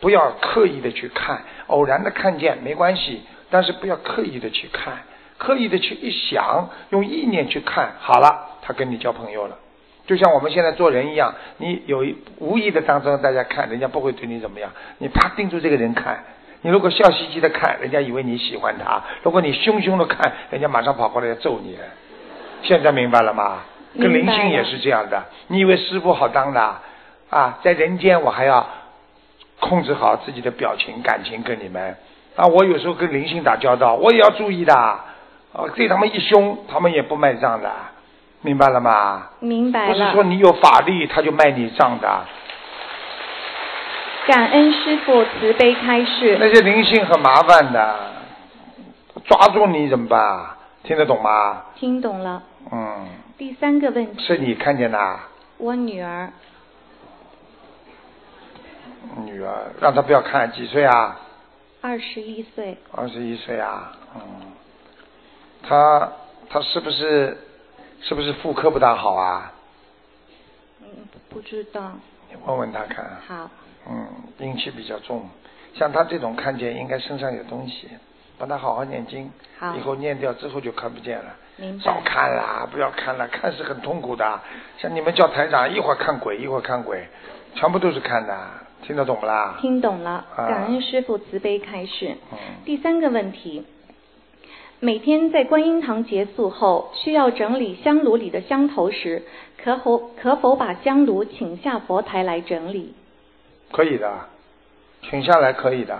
[0.00, 4.94] 不要刻意的去看，偶然的看见没关系，但是不要刻意的去看，
[5.38, 9.58] 刻意的去一想，用意念去看，好了，他跟你交朋友了。
[10.06, 16.24] 就像我们现在做人一样，你有一无意的当中，大家看人家不会对你怎么样，你啪盯住这个人看，
[16.60, 21.78] 你如果笑嘻嘻的看，人家以为你喜欢他；如果你凶凶的看，人家马上跑过来要揍你。
[22.62, 23.62] 现在明白了吗？
[23.98, 25.24] 跟灵性也是这样的。
[25.46, 26.82] 你以为师傅好当的啊
[27.30, 27.58] 啊？
[27.62, 28.66] 在人间我还要
[29.64, 31.96] 控制好自己的表情、感情跟你们
[32.36, 32.44] 啊。
[32.46, 34.74] 我有时候跟灵性打交道，我也要注意的。
[34.74, 37.70] 啊，对他们一凶，他们也不卖账的，
[38.42, 39.28] 明白了吗？
[39.38, 39.92] 明白了。
[39.92, 42.24] 不是说你有法力他就卖你账的，
[44.26, 46.36] 感恩师傅慈悲开示。
[46.40, 47.96] 那些灵性很麻烦的，
[49.24, 50.56] 抓住你怎么办啊？
[50.82, 51.62] 听得懂吗？
[51.76, 52.42] 听懂了。
[52.72, 53.06] 嗯，
[53.38, 56.30] 第三个问题，是你看见的啊，我女儿
[59.24, 61.20] 女儿，让她不要看，几岁啊？
[61.80, 64.20] 二十一岁，二十一岁啊，嗯，
[65.62, 66.12] 她
[66.48, 67.36] 她是不是
[68.00, 69.52] 是不是妇科不大好啊？
[70.80, 70.86] 嗯，
[71.28, 71.92] 不知道。
[72.30, 73.04] 你问问她看。
[73.26, 73.50] 好，
[73.88, 75.28] 嗯，阴气比较重，
[75.74, 77.88] 像她这种看见应该身上有东西，
[78.38, 81.34] 帮她好好念经，好以后念掉之后就看不见了。
[81.56, 82.00] 明白少。
[82.04, 84.40] 看啦，不要看了，看是很痛苦的。
[84.78, 87.06] 像你们叫台长，一会儿看鬼，一会儿看鬼，
[87.54, 88.36] 全部都是看的，
[88.82, 89.56] 听得懂不啦？
[89.60, 92.16] 听懂了，啊感恩师傅慈悲开示。
[92.32, 93.64] 嗯，第三个问题，
[94.80, 99.22] 每天在观音堂结束后，需要整理香炉里的香头时，
[99.62, 102.94] 可否可否把香炉请下佛台来整理？
[103.72, 104.12] 可以的，
[105.02, 105.98] 请下来可以的，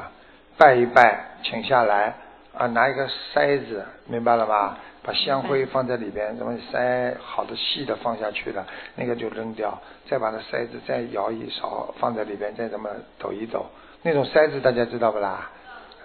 [0.59, 2.15] 拜一拜，请下来
[2.57, 4.77] 啊，拿一个筛子，明白了吗？
[5.05, 9.79] 把香灰放在里边，怎么塞好的细的放下去了，那个就扔掉，
[10.09, 12.89] 再把那筛子再摇一勺放在里边，再这么
[13.19, 13.67] 抖一抖，
[14.03, 15.51] 那种筛子大家知道不啦？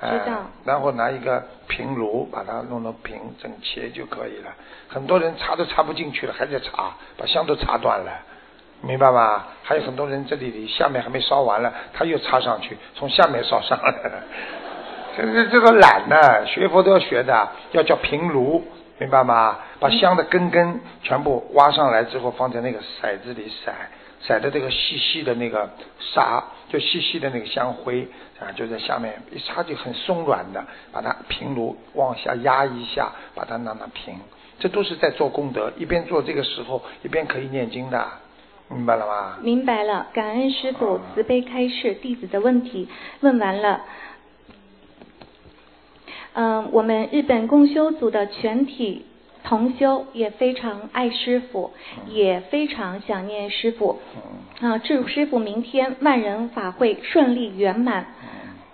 [0.02, 4.54] 知道哎然后拿一个平炉把它弄得平整切就可以了。
[4.88, 8.12] 很多人插都插不进去了，还在插，把香都插断了，
[8.82, 9.46] 明白吗？
[9.64, 14.24] 还有很多人这里里下面还没烧完了，他又插上去，从下面烧上来了。
[15.18, 18.66] 这这这个懒呢，学佛都要学的，要叫平炉，
[19.00, 19.58] 明白吗？
[19.80, 23.72] 把香的根根全部挖上来之后，放在那个骰子里骰，
[24.28, 25.70] 骰的这个细细的那个
[26.14, 28.06] 沙，就细细的那个香灰
[28.40, 34.20] 啊，就在下面一插就很松软的，把它平炉往下压一下，把它让它平，
[34.60, 35.72] 这都是在做功德。
[35.78, 38.06] 一边做这个时候，一边可以念经的，
[38.68, 39.38] 明白了吗？
[39.42, 42.90] 明白了，感恩师傅慈悲开示，弟子的问题
[43.22, 43.80] 问完了。
[46.34, 49.06] 嗯，我们日本共修组的全体
[49.44, 51.72] 同修也非常爱师傅，
[52.08, 54.00] 也非常想念师傅。
[54.62, 58.06] 啊，祝师傅明天万人法会顺利圆满。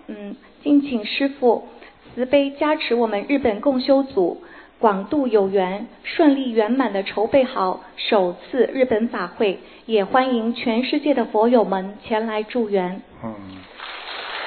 [0.06, 1.68] 嗯，敬请师傅
[2.14, 4.42] 慈悲加持我们日本共修组。
[4.78, 13.00] 广度有缘，顺利圆满的筹备好首次日本法会，也欢迎全世界的佛友们前来助缘。
[13.24, 13.34] 嗯，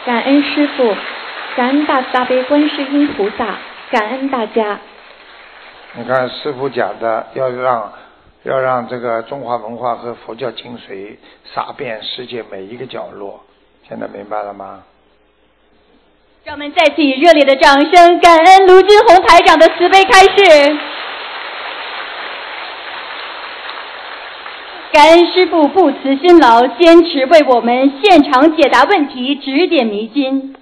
[0.06, 0.96] 感恩师傅，
[1.56, 3.58] 感恩大慈大悲观世音菩萨，
[3.92, 4.80] 感恩大家。
[5.94, 7.92] 你看师傅讲的，要让
[8.44, 11.18] 要让这个中华文化和佛教精髓
[11.54, 13.44] 洒遍世界每一个角落，
[13.88, 14.84] 现在明白了吗？
[16.46, 20.78] 让我们再次以热烈的掌声，感恩卢军红台长的慈悲开示，
[24.94, 30.56] 感恩师傅不辞辛劳，坚持为我们现场解答问题，指点迷津。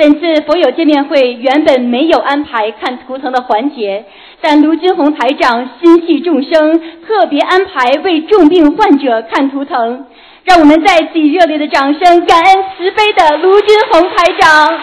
[0.00, 4.06] 本次佛友见面会原本没有安排看图腾的环节，
[4.40, 10.06] 但卢军红台长心系众生，特别安排为重病患者看图腾。
[10.44, 14.80] 让我们再次以热烈的掌声，感恩慈悲的卢军红台长。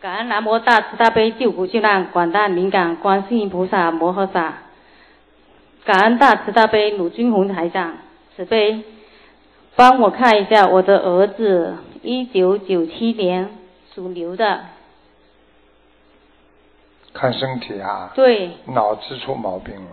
[0.00, 4.58] 感恩南无大慈大悲救苦救难广大灵感观世音菩萨摩诃萨，
[5.84, 7.94] 感恩大慈大悲鲁军红台长
[8.36, 8.82] 慈悲，
[9.76, 13.48] 帮我看一下我的儿子，一九九七年
[13.94, 14.64] 属牛的，
[17.12, 19.90] 看身体啊，对，脑子出毛病了，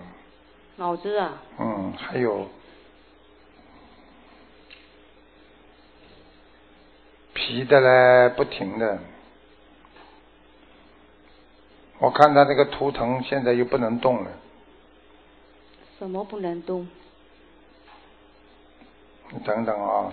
[0.77, 2.47] 脑子啊，嗯，还有
[7.33, 8.97] 皮的嘞，不停的。
[11.99, 14.31] 我看他那个图腾现在又不能动了，
[15.99, 16.87] 什么不能动？
[19.31, 20.11] 你等等啊，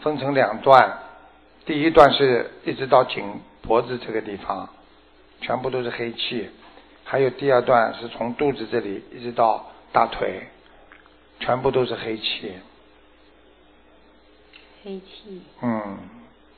[0.00, 0.98] 分成两段，
[1.64, 4.68] 第一段是一直到颈脖子这个地方，
[5.40, 6.48] 全部都是黑气，
[7.04, 10.46] 还有第二段是从肚子这里一直到大腿，
[11.40, 12.52] 全部都是黑气。
[14.84, 15.42] 黑气。
[15.62, 15.98] 嗯，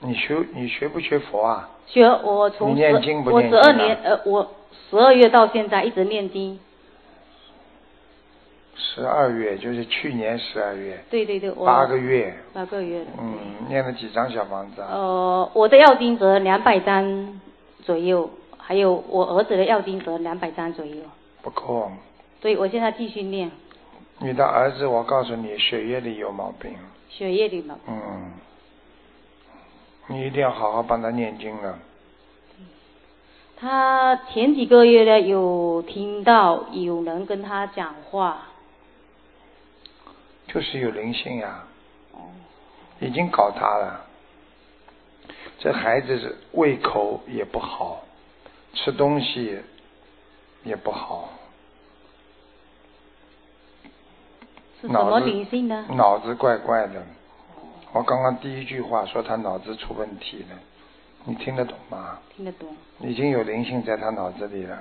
[0.00, 1.70] 你学你学不学佛啊？
[1.86, 4.54] 学我从你念经不我念经啊十二年呃我
[4.90, 6.60] 十二月到现在一直念经，
[8.80, 13.04] 十二月就是去年十二月，对对对，我八个月，八个月。
[13.20, 13.36] 嗯，
[13.68, 14.88] 念了几张小房子啊？
[14.92, 17.40] 呃，我的要经者两百张
[17.82, 21.02] 左右，还有我儿子的要经者两百张左右，
[21.42, 21.90] 不够。
[22.40, 23.50] 所以我现在继续念
[24.20, 26.72] 你的儿子，我告诉你，血液里有毛病。
[27.08, 27.82] 血液里毛病。
[27.88, 28.32] 嗯，
[30.06, 31.78] 你一定要好好帮他念经了。
[33.60, 38.47] 他前几个月呢有听到有人跟他讲话，
[40.48, 41.62] 就是有灵性呀、
[43.00, 44.04] 已经搞他了。
[45.60, 48.02] 这孩子是胃口也不好，
[48.74, 49.60] 吃东西
[50.64, 51.28] 也不好，
[54.80, 55.86] 是什么脑子灵性呢？
[55.90, 57.04] 脑子怪怪的。
[57.92, 60.58] 我刚刚第一句话说他脑子出问题了，
[61.24, 62.18] 你听得懂吗？
[62.36, 62.68] 听得懂。
[63.00, 64.78] 已经有灵性在他脑子里了。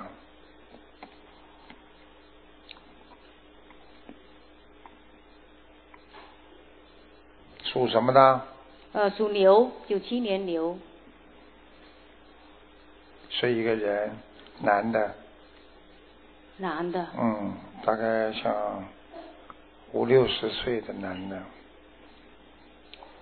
[7.77, 8.41] 属什么的？
[8.93, 10.75] 呃，属牛，九七年牛，
[13.29, 14.17] 是一个人，
[14.63, 15.13] 男的，
[16.57, 17.53] 男的，嗯，
[17.85, 18.83] 大概像
[19.91, 21.39] 五六十岁的男的，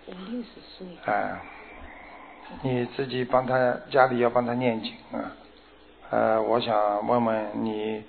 [0.08, 1.38] 五六十岁，哎，
[2.62, 5.36] 你自己帮他家里要帮他念经啊，
[6.12, 8.02] 呃，我想问问你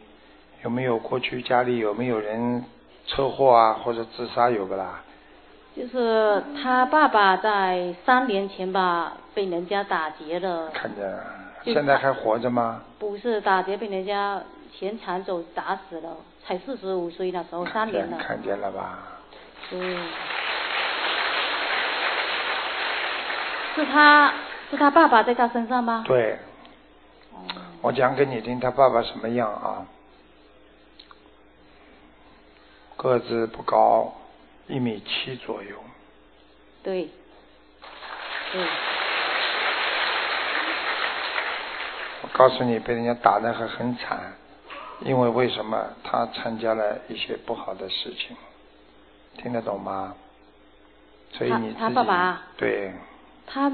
[0.63, 2.65] 有没有过去家里有没有人
[3.05, 5.03] 车祸啊或者自杀有不啦？
[5.77, 11.23] 就是他爸爸在三年前吧被人家打劫了，看见，了
[11.63, 12.81] 现在还活着吗？
[12.99, 18.17] 不是打劫被人家前抢走砸死了，才四十五岁那时候三年了。
[18.17, 19.01] 看见了吧？
[19.69, 19.99] 对。
[23.75, 24.33] 是他
[24.71, 26.03] 是他爸爸在他身上吗？
[26.07, 26.39] 对。
[27.83, 29.85] 我讲给你听，他爸爸什么样啊？
[32.97, 34.11] 个子不高，
[34.69, 35.77] 一米七左右。
[36.83, 37.09] 对。
[38.53, 38.67] 对。
[42.23, 44.33] 我告诉你，被人家打的还很惨，
[45.01, 45.87] 因为为什么？
[46.03, 48.37] 他参加了一些不好的事情，
[49.39, 50.15] 听得懂吗？
[51.33, 52.93] 所以你他爸爸对。
[53.47, 53.71] 他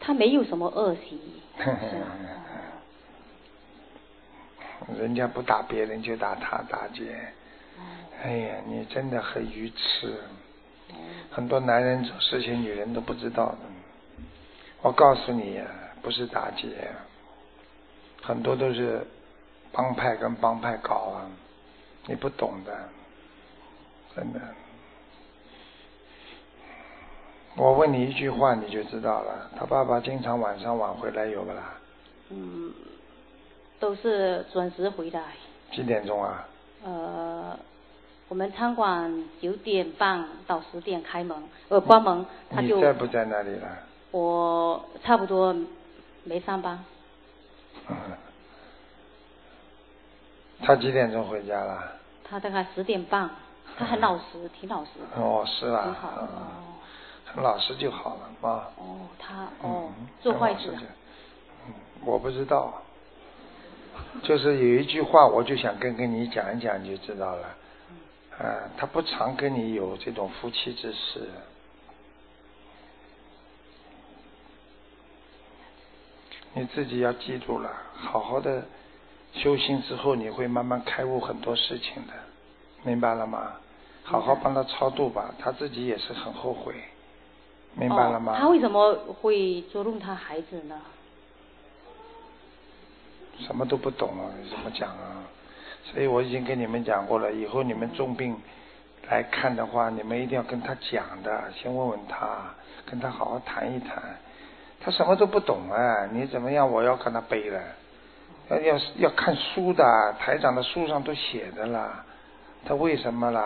[0.00, 1.42] 他没有什么恶习。
[4.98, 7.32] 人家不打别人就打他打姐。
[8.24, 10.18] 哎呀，你真的很愚痴。
[11.30, 13.58] 很多男人做事情，女人都不知道的。
[14.80, 15.60] 我告诉你，
[16.00, 16.88] 不是打劫，
[18.22, 19.06] 很多都是
[19.72, 21.26] 帮派跟帮派搞啊，
[22.06, 22.88] 你不懂的，
[24.16, 24.40] 真的。
[27.56, 29.50] 我问你一句话，你就知道了。
[29.58, 31.74] 他爸爸经常晚上晚回来有不啦？
[32.30, 32.72] 嗯，
[33.78, 35.22] 都是准时回来。
[35.72, 36.48] 几点钟啊？
[36.84, 37.58] 呃。
[38.34, 42.74] 我们餐馆九点半到十点开门，呃，关门他就。
[42.74, 43.68] 你在不在那里了？
[44.10, 45.54] 我差不多
[46.24, 46.84] 没上班。
[47.88, 47.96] 嗯。
[50.62, 51.92] 他几点钟回家了？
[52.24, 53.30] 他大概十点半，
[53.78, 54.90] 他很老实，挺老实。
[55.14, 55.84] 哦，是啊。
[55.84, 56.28] 挺好的。
[57.26, 58.68] 很老实就好了啊。
[58.78, 60.76] 哦，他哦，做坏事。
[61.68, 61.74] 嗯，
[62.04, 62.82] 我不知道。
[64.24, 67.46] 就是有一句话，我就想跟跟你讲一讲，你就知道了。
[68.38, 71.28] 啊，他不常跟你有这种夫妻之事，
[76.52, 78.64] 你自己要记住了，好好的
[79.34, 82.12] 修行之后，你会慢慢开悟很多事情的，
[82.82, 83.52] 明白了吗？
[84.02, 86.74] 好好帮他超度吧，他自己也是很后悔，
[87.74, 88.36] 明白了吗？
[88.38, 90.80] 他为什么会捉弄他孩子呢？
[93.38, 95.22] 什么都不懂啊，怎么讲啊？
[95.84, 98.34] 所以我已经跟你们讲过了，以后你们重病
[99.10, 102.26] 来看的话，你们一定要跟他讲的，先问问他，
[102.86, 104.02] 跟他好好谈一谈。
[104.80, 106.70] 他什么都不懂啊，你怎么样？
[106.70, 107.60] 我要跟他背了，
[108.50, 112.04] 要要要看书的，台长的书上都写的啦。
[112.66, 113.40] 他为什么啦？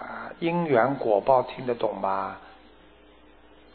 [0.00, 2.36] 啊，因缘果报听得懂吗？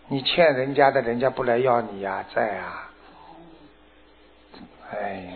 [0.10, 2.90] 你欠人家的，人家不来要你呀，在啊。
[4.92, 5.34] 哎呀。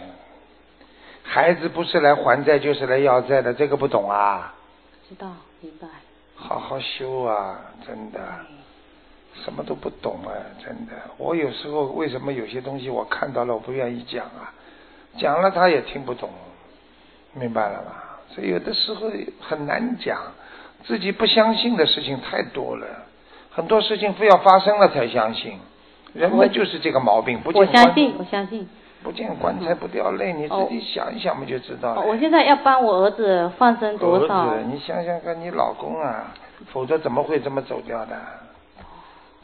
[1.34, 4.54] 孩子不是来还债就是来要债的，这个不懂啊？
[5.10, 5.32] 知道，
[5.62, 5.88] 明白。
[6.36, 8.20] 好好修啊，真的，
[9.44, 10.30] 什么都不懂啊，
[10.64, 10.92] 真的。
[11.18, 14.54] 我有时候为什么有些东西我看到了我不愿意讲啊？
[15.18, 16.30] 讲了他也听不懂，
[17.34, 18.20] 明白了吧？
[18.30, 19.10] 所以有的时候
[19.42, 20.22] 很难讲，
[20.84, 22.86] 自己不相信的事情太多了，
[23.50, 25.58] 很多事情非要发生了才相信。
[26.14, 28.70] 人们就是这个毛病，不我相信，我相信。
[29.04, 32.02] 不见棺材不掉泪，你自己想一想不就知道了。
[32.02, 34.50] 我现在要帮我儿子放生多少？
[34.50, 36.34] 儿子，你想想看，你老公啊，
[36.72, 38.18] 否则怎么会这么走掉的？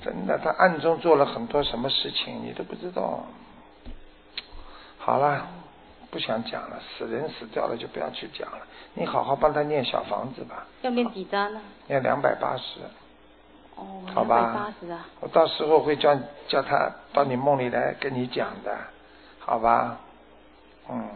[0.02, 3.20] 真的，他暗中做了很多什么事情，你都不知道。
[4.98, 5.46] 好了，
[6.10, 8.60] 不想讲了，死人死掉了就不要去讲了。
[8.94, 10.66] 你好好帮他念小房子吧。
[10.84, 11.60] 要念几张呢？
[11.88, 12.80] 念两百八十。
[13.76, 15.06] 哦，两百八十啊。
[15.20, 18.78] 我到时候会叫叫他到你梦里来跟你讲的。
[19.50, 19.98] 好吧，
[20.92, 21.10] 嗯，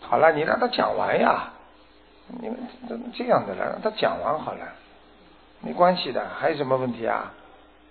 [0.00, 1.50] 好了，你让他讲完呀，
[2.40, 2.56] 你们
[3.12, 4.64] 这样的了，让他讲完好了，
[5.60, 7.32] 没关系的，还有什么问题啊？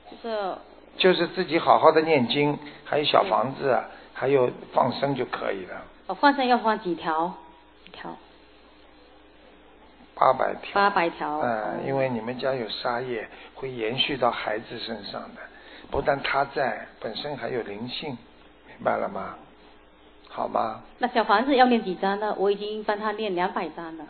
[0.09, 0.55] 就是
[0.97, 3.77] 就是自己好好的念经，还有小房子，
[4.13, 5.81] 还有放生就可以了。
[6.07, 7.33] 哦，放生要放几条？
[7.87, 8.15] 一条。
[10.15, 10.73] 八百条。
[10.73, 11.39] 八百条。
[11.41, 15.41] 嗯，因为你们家有杀业，会延续到孩子身上的。
[15.89, 18.17] 不但他在，本身还有灵性，
[18.67, 19.35] 明白了吗？
[20.29, 20.81] 好吗？
[20.99, 22.35] 那小房子要念几张呢？
[22.37, 24.05] 我已经帮他念两百张了。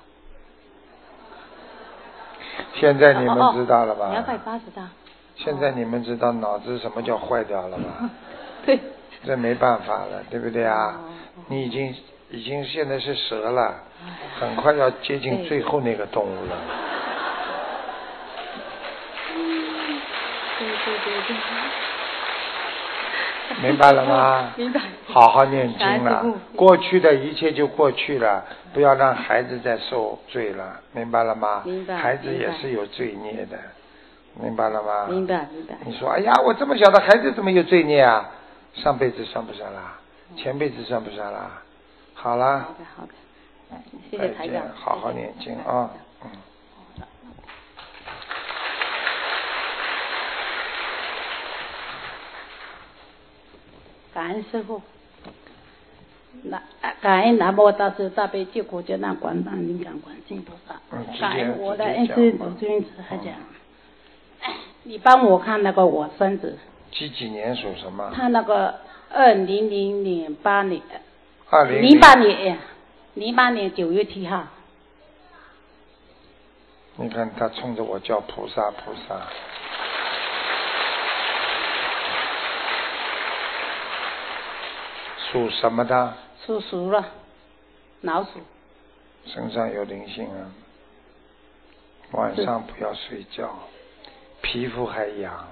[2.76, 4.10] 现在你们知道了吧？
[4.12, 4.90] 两百八十张。
[5.36, 8.10] 现在你们知道脑子什么叫坏掉了吧？
[8.66, 8.80] 对。
[9.26, 11.00] 这没办法了，对不对啊？
[11.48, 11.96] 你已经
[12.30, 13.76] 已经现在是蛇了，
[14.40, 16.56] 很快要接近最后那个动物了。
[23.62, 24.54] 明白了吗？
[24.58, 24.82] 明白。
[25.08, 26.24] 好好念经了，
[26.56, 28.44] 过去的一切就过去了，
[28.74, 31.62] 不要让孩子再受罪了，明白了吗？
[31.66, 31.96] 明白。
[31.96, 33.58] 孩子也是有罪孽的，
[34.36, 35.08] 明白了吗？
[35.10, 35.76] 明白明白。
[35.86, 38.30] 你说，哎呀，我这么小的孩子怎么有罪孽啊？
[38.74, 39.98] 上辈子算不算啦？
[40.36, 41.50] 前辈子算不算啦？
[42.14, 43.14] 好啦，好的好的，
[44.12, 45.90] 谢谢台长，好好念经啊。
[46.26, 46.30] 嗯。
[54.18, 54.82] 感恩师傅。
[56.42, 56.60] 那
[57.02, 60.74] 感恩南无大慈大悲救苦救难广大灵感观世音菩萨
[61.20, 63.28] 感恩我的恩师卢俊慈台长。
[64.82, 66.58] 你帮我看那个我孙子，
[66.92, 68.12] 几几年属什么？
[68.16, 68.80] 他那个
[69.14, 70.82] 二零零零八年，
[71.52, 72.58] 二零零八年，
[73.14, 74.48] 零八年九月七号，
[76.96, 79.22] 你看他冲着我叫菩萨菩萨。
[85.32, 86.14] 属什么的？
[86.46, 87.06] 属鼠了，
[88.02, 88.30] 老鼠。
[89.26, 90.48] 身上有灵性啊！
[92.12, 93.50] 晚上不要睡觉，
[94.42, 95.46] 皮肤还痒，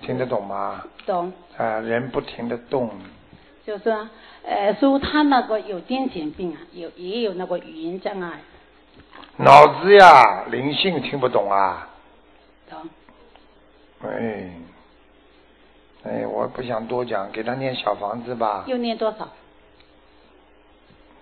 [0.00, 0.84] 听得懂吗？
[1.04, 2.88] 懂，啊，人不停的动，
[3.64, 4.08] 就是啊，
[4.44, 8.40] 呃，说他那个有癫痫病啊，有也有那个语言障碍，
[9.38, 11.88] 脑子呀灵性听不懂啊！
[12.70, 12.88] 懂？
[14.04, 14.50] 哎，
[16.08, 19.28] 哎，我不想多讲，给他念小房子吧，又念多少？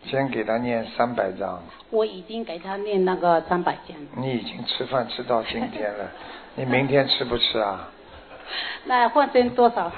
[0.05, 1.63] 先给他念三百张。
[1.91, 4.07] 我已经给他念那个三百件了。
[4.17, 6.11] 你已经吃饭吃到今天了，
[6.57, 7.89] 你明天吃不吃啊？
[8.85, 9.91] 那换成多少？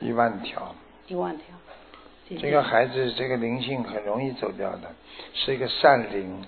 [0.00, 0.74] 一万条。
[1.08, 1.44] 一万条。
[2.26, 4.90] 谢谢这个孩子这个灵性很容易走掉的，
[5.34, 6.42] 是一个善灵，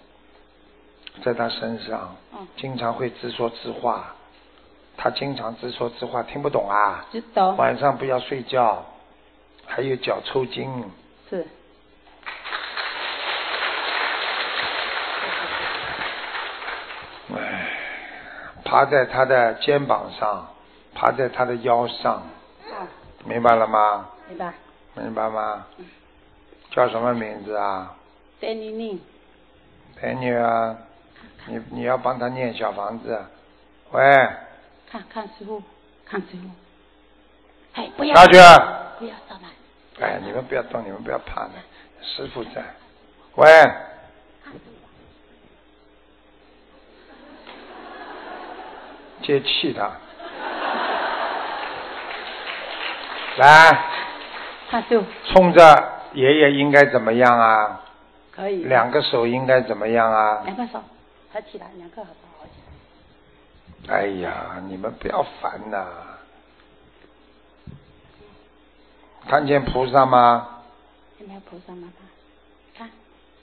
[1.22, 4.15] 在他身上，嗯经常会自说自话，
[4.96, 7.04] 他经常自说自话，听不懂啊？
[7.12, 8.84] 知道晚上不要睡觉，
[9.66, 10.84] 还有脚抽筋，
[11.28, 11.46] 是
[17.34, 17.68] 唉，
[18.64, 20.48] 趴在他的肩膀上，
[20.94, 22.22] 趴在他的腰上，
[22.70, 22.86] 哦，
[23.24, 24.08] 明白了吗？
[24.28, 24.52] 明白。
[24.94, 25.66] 明白吗？
[26.70, 27.94] 叫什么名字啊？
[28.40, 29.00] 戴妮妮，
[29.96, 30.76] 陪女啊，
[31.46, 33.24] 你你要帮他念小房子。
[33.92, 34.02] 喂，
[34.90, 35.62] 看看师傅，
[36.04, 36.48] 看师傅。
[37.74, 38.32] 哎，不要下去。
[38.98, 39.48] 不要上来。
[40.06, 41.52] 哎，你们不要动，你们不要怕的，
[42.02, 42.62] 师傅在。
[43.34, 43.46] 喂，
[49.22, 49.92] 接气的。
[53.38, 53.84] 来，
[54.70, 57.82] 看师傅冲着爷爷应该怎么样啊？
[58.30, 58.64] 可以。
[58.64, 60.42] 两个手应该怎么样啊？
[60.44, 60.82] 两个手
[61.32, 62.25] 合起来，两个好不好？
[63.88, 65.86] 哎呀，你们不要烦呐！
[69.28, 70.48] 看见菩萨吗？
[71.18, 71.92] 没有菩萨妈妈？
[72.76, 72.90] 看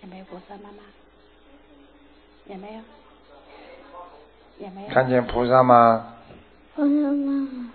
[0.01, 0.83] 有没有菩萨妈妈？
[2.47, 2.81] 有没有？
[4.65, 4.89] 有没有？
[4.89, 6.13] 看见菩萨吗？
[6.75, 7.69] 菩萨妈妈，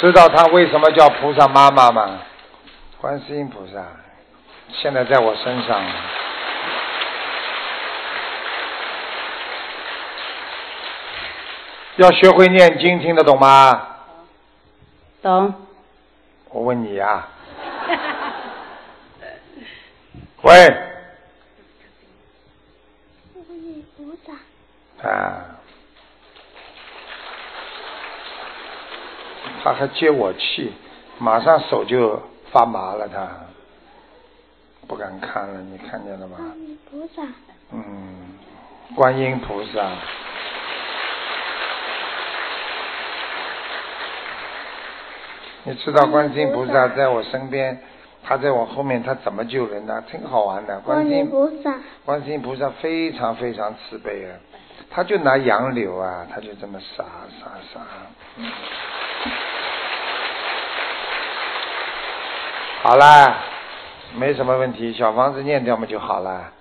[0.00, 2.18] 知道他为什么叫菩萨妈妈吗？
[2.98, 3.86] 观世音菩萨，
[4.70, 6.21] 现在在我身上。
[11.96, 13.88] 要学会念经，听得懂吗？
[15.20, 15.52] 懂。
[16.48, 17.28] 我问你呀、
[20.42, 20.52] 喂，
[23.96, 24.32] 菩萨，
[25.08, 25.44] 啊，
[29.62, 30.72] 他还接我气，
[31.18, 32.20] 马上手就
[32.50, 33.28] 发麻了，他
[34.86, 36.38] 不敢看了，你看见了吗？
[36.90, 37.22] 菩萨，
[37.70, 38.38] 嗯，
[38.94, 39.90] 观音菩萨。
[45.64, 47.78] 你知道观世音菩萨在我身边，
[48.24, 50.02] 他在我后面，他怎么救人呢？
[50.10, 50.80] 挺好玩的。
[50.80, 54.34] 观世音菩萨，观世音菩萨非常非常慈悲啊，
[54.90, 57.04] 他就拿杨柳啊，他就这么撒
[57.40, 57.80] 撒撒。
[58.38, 58.50] 嗯
[62.82, 63.38] 好啦，
[64.16, 66.52] 没什么问题，小房子念掉嘛就好了。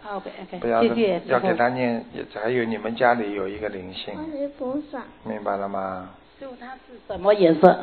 [0.60, 2.06] 不要谢谢师傅要给他念，
[2.40, 6.10] 还有你们家里有一个灵性，观世菩萨，明白了吗？
[6.40, 7.76] 师傅他是什么颜色？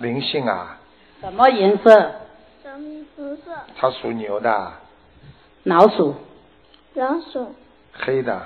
[0.00, 0.78] 灵性啊，
[1.20, 2.12] 什么颜色？
[2.64, 4.72] 小米菩萨，他属牛的，
[5.64, 6.14] 老鼠。
[6.94, 7.54] 老鼠，
[7.92, 8.42] 黑的，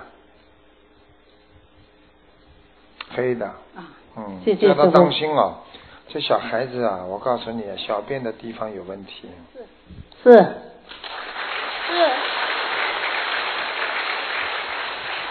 [3.10, 3.46] 黑的。
[3.46, 3.88] 啊。
[4.16, 5.54] 嗯，谢谢叫他当心哦，
[6.08, 9.28] 这小孩子啊，我告诉你，小便的地方有问题。
[9.52, 9.64] 是
[10.22, 10.38] 是。
[11.86, 12.10] 是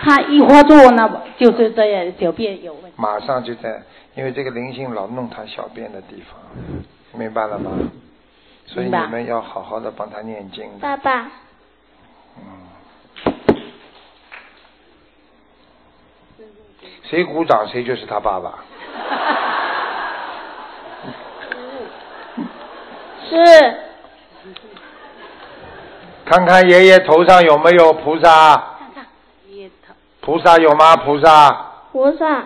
[0.04, 2.92] 他一发作呢，就是这样小便有问题。
[2.98, 3.82] 马上就在，
[4.16, 6.38] 因为这个灵性老弄他小便的地方，
[7.18, 7.72] 明白了吗？
[8.66, 10.98] 所以你们要好好的帮他念经爸。
[10.98, 11.32] 爸爸，
[17.04, 18.64] 谁鼓掌谁就是他爸爸。
[23.30, 23.78] 是。
[26.26, 28.73] 看看爷爷头上有没有菩萨？
[30.24, 30.96] 菩萨有吗？
[30.96, 31.52] 菩萨。
[31.92, 32.46] 菩萨。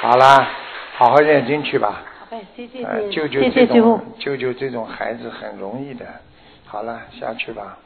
[0.00, 0.50] 好啦，
[0.96, 2.02] 好好念经去吧。
[2.28, 4.04] 好谢谢呃，救救这种。
[4.18, 6.04] 救救这种孩子很容易的。
[6.66, 7.78] 好了，下去吧。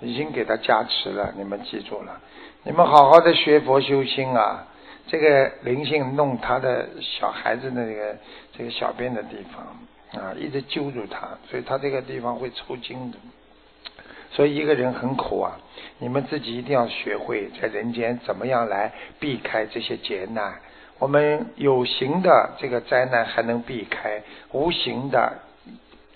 [0.00, 2.20] 已经给他加持了，你们记住了。
[2.62, 4.64] 你们好好的学佛修心啊！
[5.08, 8.16] 这个灵性弄他的小孩子的那个
[8.56, 13.18] 这个小便的地方啊，一直揪住他，所以他这个地方会抽筋的。
[14.30, 15.58] 所以一个人很苦啊！
[15.98, 20.60] 你们自己一定要学会在人间怎么样来避开这些劫难。
[20.98, 24.22] 我们有形的这个灾难还能避开，
[24.52, 25.38] 无形的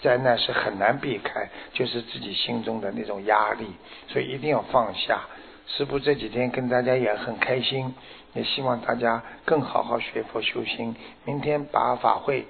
[0.00, 3.66] 灾难是很难避开，就是自己心中的那种压力。
[4.08, 5.20] 所以一定要放下。
[5.66, 7.94] 师傅这几天跟大家也很开心，
[8.34, 10.94] 也希望大家更好好学佛修心。
[11.24, 12.46] 明天把法会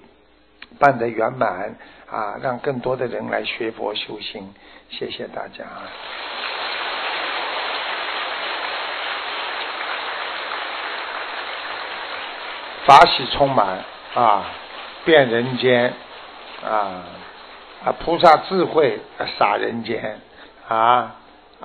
[0.79, 1.77] 办得圆满
[2.13, 4.53] 啊，让更多的人来学佛修心。
[4.91, 5.65] 谢谢大家。
[12.85, 13.83] 法喜充满
[14.15, 14.45] 啊，
[15.05, 15.95] 遍人间
[16.63, 17.03] 啊
[17.87, 20.21] 啊，菩萨智慧啊洒人间
[20.69, 21.15] 啊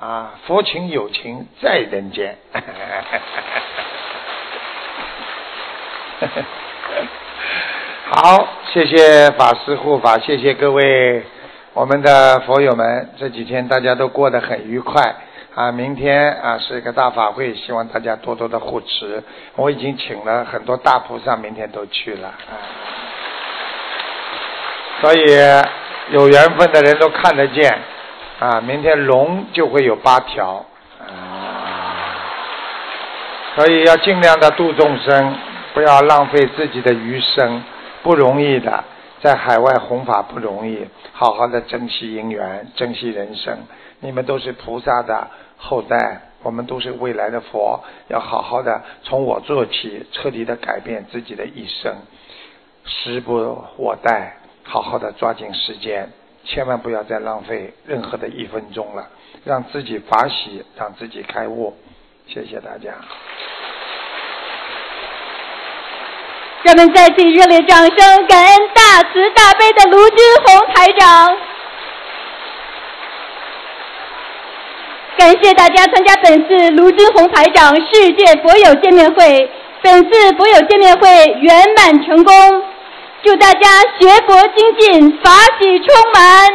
[0.00, 2.38] 啊，佛情有情在人间。
[8.10, 11.22] 好，谢谢法师护法，谢谢各位
[11.74, 15.14] 我们的佛友们，这几天大家都过得很愉快
[15.54, 15.70] 啊。
[15.70, 19.22] 明天啊是一个大法会，希望大家多多的护持。
[19.56, 22.56] 我已经请了很多大菩萨，明天都去了啊。
[25.02, 25.26] 所以
[26.10, 27.78] 有缘分的人都看得见
[28.38, 30.64] 啊，明天龙就会有八条，
[33.54, 35.36] 所以要尽量的度众生，
[35.74, 37.62] 不要浪费自己的余生，
[38.02, 38.84] 不容易的，
[39.20, 43.58] 在海外弘法不容易，好好的珍惜姻缘，珍惜人生。
[44.00, 51.94] 你们都是菩萨的后代，我们都是未来的佛，要好好的从我做起，彻底的改变自己的一生。
[52.84, 53.34] 时不
[53.76, 56.08] 我待，好好的抓紧时间，
[56.44, 59.08] 千万不要再浪费任何的一分钟了，
[59.44, 61.76] 让自己法喜，让自己开悟。
[62.28, 62.94] 谢谢大家。
[66.62, 71.36] 让我们再次以热烈掌声，感恩大慈大悲的卢军红台长。
[75.16, 79.50] 感谢大家参加本次卢军红台长世界佛友见面会。
[79.80, 81.08] 本次佛友见面会
[81.40, 82.34] 圆满成功，
[83.22, 85.30] 祝大家学佛精进，法
[85.60, 86.48] 喜充满。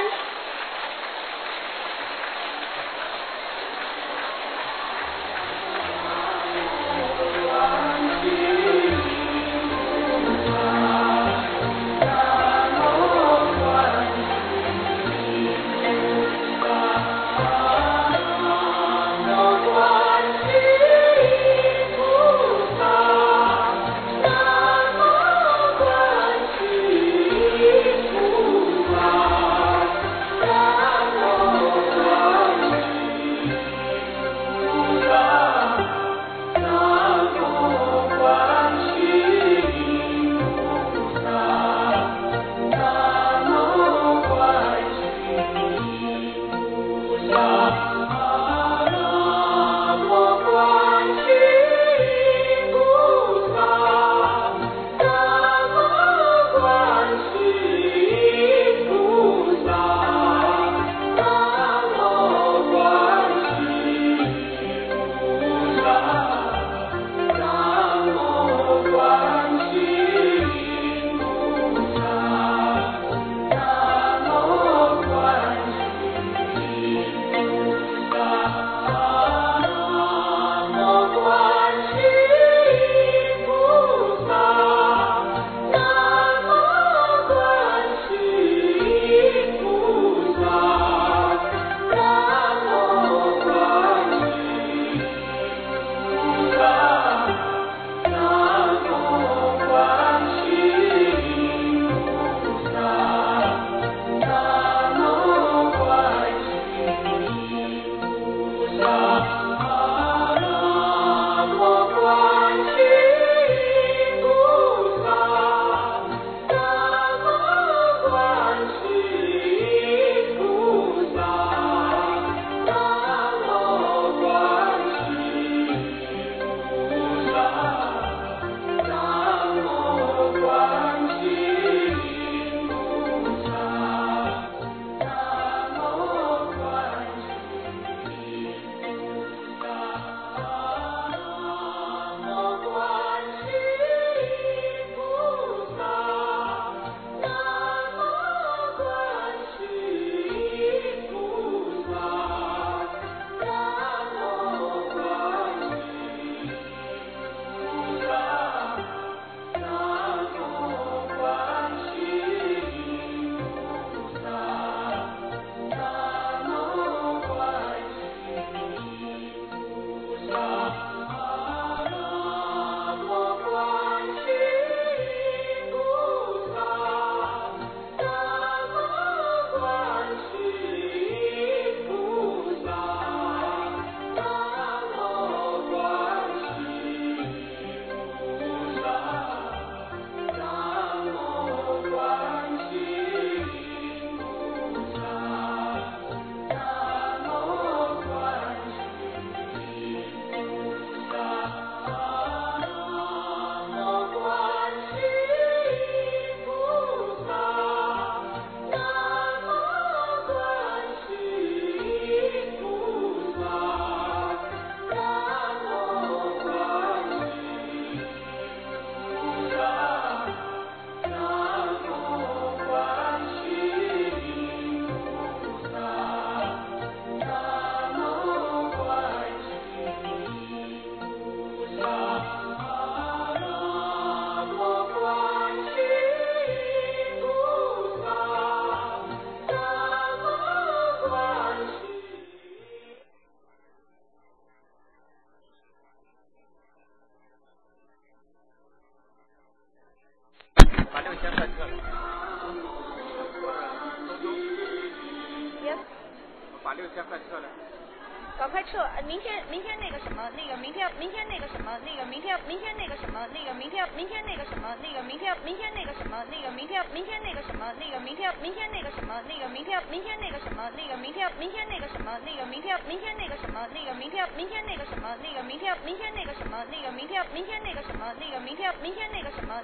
[271.39, 279.61] 明天那个什么，那个明天明天那个什么，那个明天明天那个什么，那个明天明天那个什么，那个明天明天那个什么，那个明天明天那个什么。